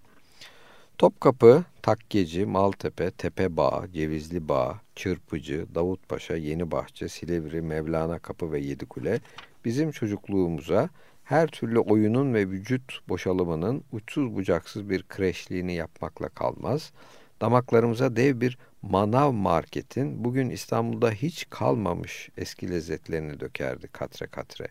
Topkapı, 0.99 1.65
Takkeci, 1.83 2.47
Maltepe, 2.47 3.11
Tepebağ, 3.11 3.85
Cevizli 3.93 4.49
Bağ, 4.49 4.81
Çırpıcı, 4.97 5.67
Davutpaşa, 5.75 6.37
Yenibahçe, 6.37 7.09
Silivri, 7.09 7.62
Mevlana 7.62 8.19
Kapı 8.19 8.53
ve 8.53 8.61
Yedikule 8.61 9.21
bizim 9.65 9.91
çocukluğumuza 9.91 10.89
her 11.25 11.47
türlü 11.47 11.79
oyunun 11.79 12.35
ve 12.35 12.51
vücut 12.51 13.09
boşalımının 13.09 13.85
uçsuz 13.93 14.35
bucaksız 14.35 14.91
bir 14.91 15.03
kreşliğini 15.03 15.75
yapmakla 15.75 16.29
kalmaz. 16.29 16.93
Damaklarımıza 17.41 18.16
dev 18.16 18.41
bir 18.41 18.59
manav 18.83 19.33
marketin 19.33 20.25
bugün 20.25 20.51
İstanbul'da 20.51 21.11
hiç 21.11 21.47
kalmamış 21.51 22.31
eski 22.37 22.70
lezzetlerini 22.70 23.41
dökerdi 23.41 23.89
katre 23.89 24.27
katre. 24.27 24.68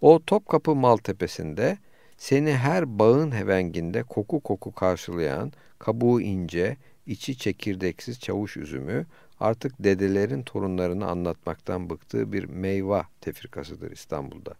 O 0.00 0.20
Topkapı 0.26 0.74
Maltepe'sinde 0.74 1.78
seni 2.16 2.54
her 2.54 2.98
bağın 2.98 3.32
hevenginde 3.32 4.02
koku 4.02 4.40
koku 4.40 4.72
karşılayan, 4.72 5.52
kabuğu 5.78 6.20
ince, 6.20 6.76
içi 7.06 7.38
çekirdeksiz 7.38 8.20
çavuş 8.20 8.56
üzümü, 8.56 9.06
artık 9.40 9.74
dedelerin 9.78 10.42
torunlarını 10.42 11.06
anlatmaktan 11.06 11.90
bıktığı 11.90 12.32
bir 12.32 12.44
meyve 12.44 13.02
tefrikasıdır 13.20 13.90
İstanbul'da. 13.90 14.54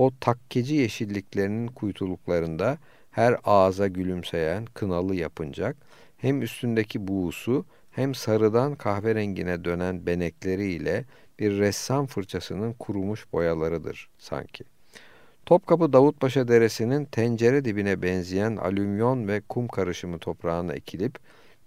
O 0.00 0.10
takkeci 0.20 0.74
yeşilliklerinin 0.74 1.66
kuytuluklarında 1.66 2.78
her 3.10 3.36
ağza 3.44 3.88
gülümseyen 3.88 4.64
kınalı 4.64 5.14
yapıncak, 5.14 5.76
hem 6.16 6.42
üstündeki 6.42 7.08
buğusu 7.08 7.64
hem 7.90 8.14
sarıdan 8.14 8.74
kahverengine 8.74 9.64
dönen 9.64 10.06
benekleriyle 10.06 11.04
bir 11.38 11.58
ressam 11.58 12.06
fırçasının 12.06 12.72
kurumuş 12.72 13.32
boyalarıdır 13.32 14.08
sanki. 14.18 14.64
Topkapı 15.46 15.92
Davutpaşa 15.92 16.48
Deresi'nin 16.48 17.04
tencere 17.04 17.64
dibine 17.64 18.02
benzeyen 18.02 18.56
alüminyon 18.56 19.28
ve 19.28 19.40
kum 19.48 19.68
karışımı 19.68 20.18
toprağına 20.18 20.72
ekilip 20.72 21.18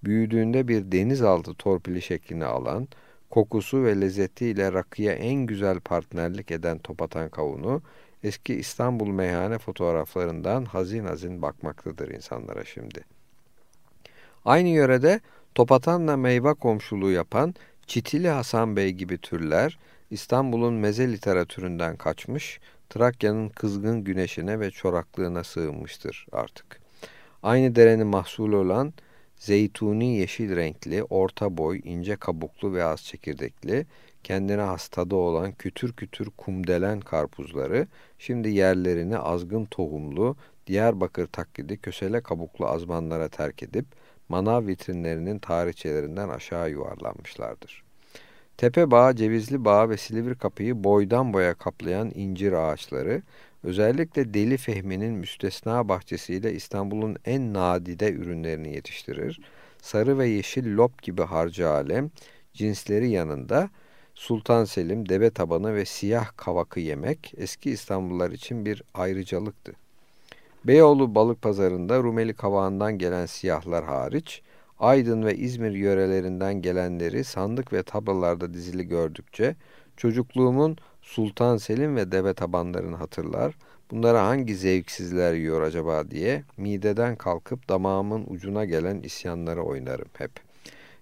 büyüdüğünde 0.04 0.68
bir 0.68 0.92
denizaltı 0.92 1.54
torpili 1.54 2.02
şeklini 2.02 2.46
alan, 2.46 2.88
kokusu 3.30 3.84
ve 3.84 4.02
lezzetiyle 4.02 4.74
rakıya 4.74 5.14
en 5.14 5.46
güzel 5.46 5.80
partnerlik 5.80 6.52
eden 6.52 6.78
topatan 6.78 7.30
kavunu, 7.30 7.82
eski 8.24 8.56
İstanbul 8.56 9.08
meyhane 9.08 9.58
fotoğraflarından 9.58 10.66
hazin 10.66 11.06
hazin 11.06 11.42
bakmaktadır 11.42 12.10
insanlara 12.10 12.66
şimdi. 12.66 13.04
Aynı 14.46 14.70
yörede 14.70 15.20
topatanla 15.56 16.18
meyve 16.18 16.54
komşuluğu 16.54 17.12
yapan 17.12 17.56
Çitili 17.88 18.30
Hasan 18.30 18.76
Bey 18.76 18.90
gibi 18.90 19.18
türler, 19.18 19.80
İstanbul'un 20.12 20.74
meze 20.74 21.12
literatüründen 21.12 21.96
kaçmış, 21.96 22.60
Trakya'nın 22.90 23.50
kızgın 23.50 24.04
güneşine 24.04 24.60
ve 24.60 24.72
çoraklığına 24.72 25.44
sığınmıştır 25.44 26.28
artık. 26.32 26.80
Aynı 27.44 27.76
derenin 27.76 28.08
mahsulü 28.08 28.56
olan 28.56 28.94
zeytuni 29.38 30.18
yeşil 30.18 30.56
renkli, 30.56 31.04
orta 31.04 31.58
boy, 31.58 31.82
ince 31.84 32.16
kabuklu 32.16 32.74
ve 32.74 32.84
az 32.84 33.04
çekirdekli, 33.04 33.86
kendine 34.24 34.62
hastada 34.62 35.16
olan 35.16 35.52
kütür 35.52 35.94
kütür 35.94 36.30
kumdelen 36.38 37.00
karpuzları 37.00 37.88
şimdi 38.20 38.50
yerlerini 38.50 39.18
azgın 39.18 39.66
tohumlu, 39.66 40.36
Diyarbakır 40.68 41.28
taklidi 41.28 41.78
kösele 41.78 42.22
kabuklu 42.22 42.68
azmanlara 42.68 43.30
terk 43.30 43.64
edip 43.64 43.86
manav 44.30 44.68
vitrinlerinin 44.68 45.40
tarihçelerinden 45.40 46.30
aşağı 46.30 46.70
yuvarlanmışlardır. 46.70 47.84
Tepe 48.58 48.92
bağı, 48.92 49.16
Cevizli 49.16 49.66
bağı 49.66 49.90
ve 49.90 49.98
Silivri 49.98 50.36
kapıyı 50.36 50.84
boydan 50.84 51.34
boya 51.34 51.54
kaplayan 51.54 52.12
incir 52.16 52.52
ağaçları, 52.54 53.22
özellikle 53.64 54.34
Deli 54.34 54.58
Fehmi'nin 54.58 55.14
müstesna 55.14 55.90
bahçesiyle 55.90 56.54
İstanbul'un 56.54 57.18
en 57.26 57.54
nadide 57.54 58.12
ürünlerini 58.12 58.74
yetiştirir. 58.76 59.42
Sarı 59.82 60.18
ve 60.18 60.28
yeşil 60.28 60.78
lop 60.78 61.02
gibi 61.02 61.22
harcı 61.22 61.70
alem, 61.70 62.12
cinsleri 62.54 63.10
yanında 63.10 63.70
Sultan 64.16 64.66
Selim, 64.66 65.10
deve 65.10 65.30
tabanı 65.30 65.76
ve 65.76 65.86
siyah 65.86 66.38
kavakı 66.38 66.80
yemek 66.80 67.34
eski 67.38 67.72
İstanbullular 67.72 68.32
için 68.32 68.66
bir 68.66 68.84
ayrıcalıktı. 68.94 69.74
Beyoğlu 70.66 71.16
balık 71.16 71.42
pazarında 71.42 71.98
Rumeli 71.98 72.34
kavağından 72.34 72.98
gelen 72.98 73.26
siyahlar 73.26 73.86
hariç, 73.86 74.42
Aydın 74.80 75.26
ve 75.26 75.36
İzmir 75.36 75.72
yörelerinden 75.72 76.62
gelenleri 76.62 77.24
sandık 77.24 77.74
ve 77.74 77.84
tablolarda 77.84 78.54
dizili 78.54 78.88
gördükçe 78.88 79.56
çocukluğumun 79.98 80.78
Sultan 81.02 81.58
Selim 81.58 81.96
ve 81.96 82.12
deve 82.12 82.34
tabanlarını 82.34 82.96
hatırlar, 82.96 83.56
bunlara 83.92 84.28
hangi 84.28 84.56
zevksizler 84.56 85.34
yiyor 85.34 85.62
acaba 85.62 86.12
diye 86.12 86.44
mideden 86.58 87.16
kalkıp 87.16 87.70
damağımın 87.70 88.26
ucuna 88.28 88.66
gelen 88.66 89.00
isyanları 89.02 89.64
oynarım 89.64 90.10
hep. 90.18 90.32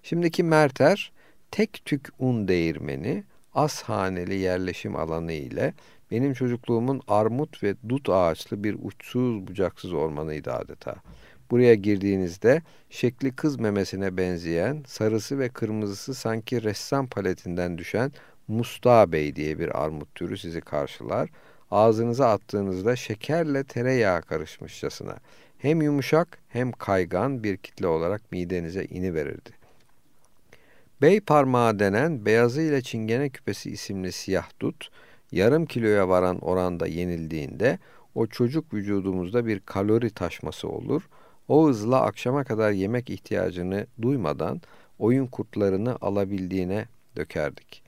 Şimdiki 0.03 0.43
Merter, 0.43 1.11
tek 1.51 1.81
tük 1.85 2.09
un 2.19 2.47
değirmeni, 2.47 3.23
az 3.53 3.81
haneli 3.81 4.35
yerleşim 4.35 4.95
alanı 4.95 5.33
ile 5.33 5.73
benim 6.11 6.33
çocukluğumun 6.33 7.01
armut 7.07 7.63
ve 7.63 7.75
dut 7.89 8.09
ağaçlı 8.09 8.63
bir 8.63 8.77
uçsuz 8.81 9.47
bucaksız 9.47 9.93
ormanıydı 9.93 10.53
adeta. 10.53 10.95
Buraya 11.51 11.75
girdiğinizde 11.75 12.61
şekli 12.89 13.35
kız 13.35 13.59
memesine 13.59 14.17
benzeyen, 14.17 14.83
sarısı 14.87 15.39
ve 15.39 15.49
kırmızısı 15.49 16.13
sanki 16.13 16.63
ressam 16.63 17.07
paletinden 17.07 17.77
düşen 17.77 18.11
Musta 18.47 19.11
Bey 19.11 19.35
diye 19.35 19.59
bir 19.59 19.83
armut 19.83 20.15
türü 20.15 20.37
sizi 20.37 20.61
karşılar. 20.61 21.29
Ağzınıza 21.71 22.29
attığınızda 22.29 22.95
şekerle 22.95 23.63
tereyağı 23.63 24.21
karışmışçasına 24.21 25.17
hem 25.57 25.81
yumuşak 25.81 26.37
hem 26.49 26.71
kaygan 26.71 27.43
bir 27.43 27.57
kitle 27.57 27.87
olarak 27.87 28.31
midenize 28.31 28.85
ini 28.85 29.13
verirdi. 29.13 29.60
Bey 31.01 31.19
parmağı 31.19 31.79
denen 31.79 32.25
beyazı 32.25 32.61
ile 32.61 32.81
çingene 32.81 33.29
küpesi 33.29 33.71
isimli 33.71 34.11
siyah 34.11 34.49
dut, 34.59 34.89
yarım 35.31 35.65
kiloya 35.65 36.09
varan 36.09 36.39
oranda 36.39 36.87
yenildiğinde 36.87 37.79
o 38.15 38.27
çocuk 38.27 38.73
vücudumuzda 38.73 39.45
bir 39.45 39.59
kalori 39.59 40.09
taşması 40.09 40.69
olur. 40.69 41.09
O 41.47 41.67
hızla 41.67 42.01
akşama 42.01 42.43
kadar 42.43 42.71
yemek 42.71 43.09
ihtiyacını 43.09 43.87
duymadan 44.01 44.61
oyun 44.99 45.27
kurtlarını 45.27 45.97
alabildiğine 46.01 46.85
dökerdik. 47.15 47.83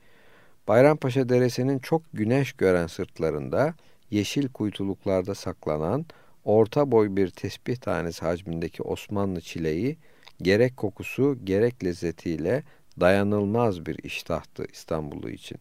Bayrampaşa 0.68 1.28
Deresi'nin 1.28 1.78
çok 1.78 2.02
güneş 2.12 2.52
gören 2.52 2.86
sırtlarında, 2.86 3.74
yeşil 4.10 4.48
kuytuluklarda 4.48 5.34
saklanan, 5.34 6.06
orta 6.44 6.90
boy 6.90 7.16
bir 7.16 7.30
tesbih 7.30 7.76
tanesi 7.76 8.24
hacmindeki 8.24 8.82
Osmanlı 8.82 9.40
çileği, 9.40 9.96
gerek 10.42 10.76
kokusu 10.76 11.38
gerek 11.44 11.84
lezzetiyle 11.84 12.62
dayanılmaz 13.00 13.86
bir 13.86 13.98
iştahtı 14.04 14.64
İstanbullu 14.72 15.30
için. 15.30 15.58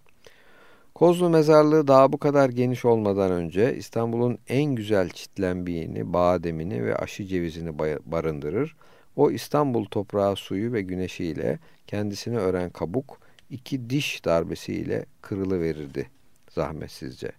Kozlu 0.96 1.30
mezarlığı 1.30 1.88
daha 1.88 2.14
bu 2.14 2.18
kadar 2.18 2.50
geniş 2.50 2.86
olmadan 2.86 3.32
önce 3.32 3.76
İstanbul'un 3.76 4.38
en 4.48 4.76
güzel 4.76 5.10
çitlenbiğini, 5.10 6.14
bademini 6.14 6.86
ve 6.86 6.96
aşı 6.96 7.26
cevizini 7.26 7.80
barındırır. 8.06 8.76
O 9.16 9.32
İstanbul 9.32 9.86
toprağı 9.86 10.36
suyu 10.36 10.74
ve 10.74 10.82
güneşiyle 10.82 11.60
kendisini 11.88 12.38
ören 12.38 12.70
kabuk 12.70 13.20
iki 13.50 13.90
diş 13.90 14.26
darbesiyle 14.26 15.06
kırılıverirdi 15.22 16.10
zahmetsizce. 16.50 17.32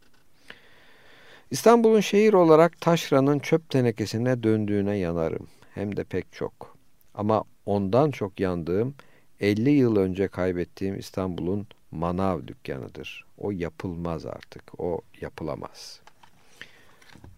İstanbul'un 1.51 2.01
şehir 2.01 2.32
olarak 2.32 2.80
taşranın 2.80 3.38
çöp 3.38 3.70
tenekesine 3.70 4.42
döndüğüne 4.42 4.97
yanarım. 4.97 5.47
Hem 5.74 5.97
de 5.97 6.05
pek 6.05 6.32
çok. 6.32 6.76
Ama 7.14 7.45
ondan 7.66 8.11
çok 8.11 8.40
yandığım 8.40 8.95
50 9.41 9.70
yıl 9.70 9.97
önce 9.97 10.28
kaybettiğim 10.28 10.99
İstanbul'un 10.99 11.66
manav 11.91 12.47
dükkanıdır. 12.47 13.24
O 13.39 13.51
yapılmaz 13.51 14.26
artık. 14.26 14.80
O 14.80 15.01
yapılamaz. 15.20 16.01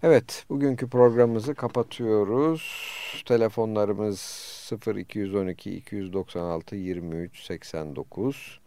Evet, 0.02 0.44
bugünkü 0.50 0.88
programımızı 0.88 1.54
kapatıyoruz. 1.54 2.92
Telefonlarımız 3.24 4.20
0212 4.96 5.76
296 5.76 6.76
23 6.76 7.42
89. 7.42 8.60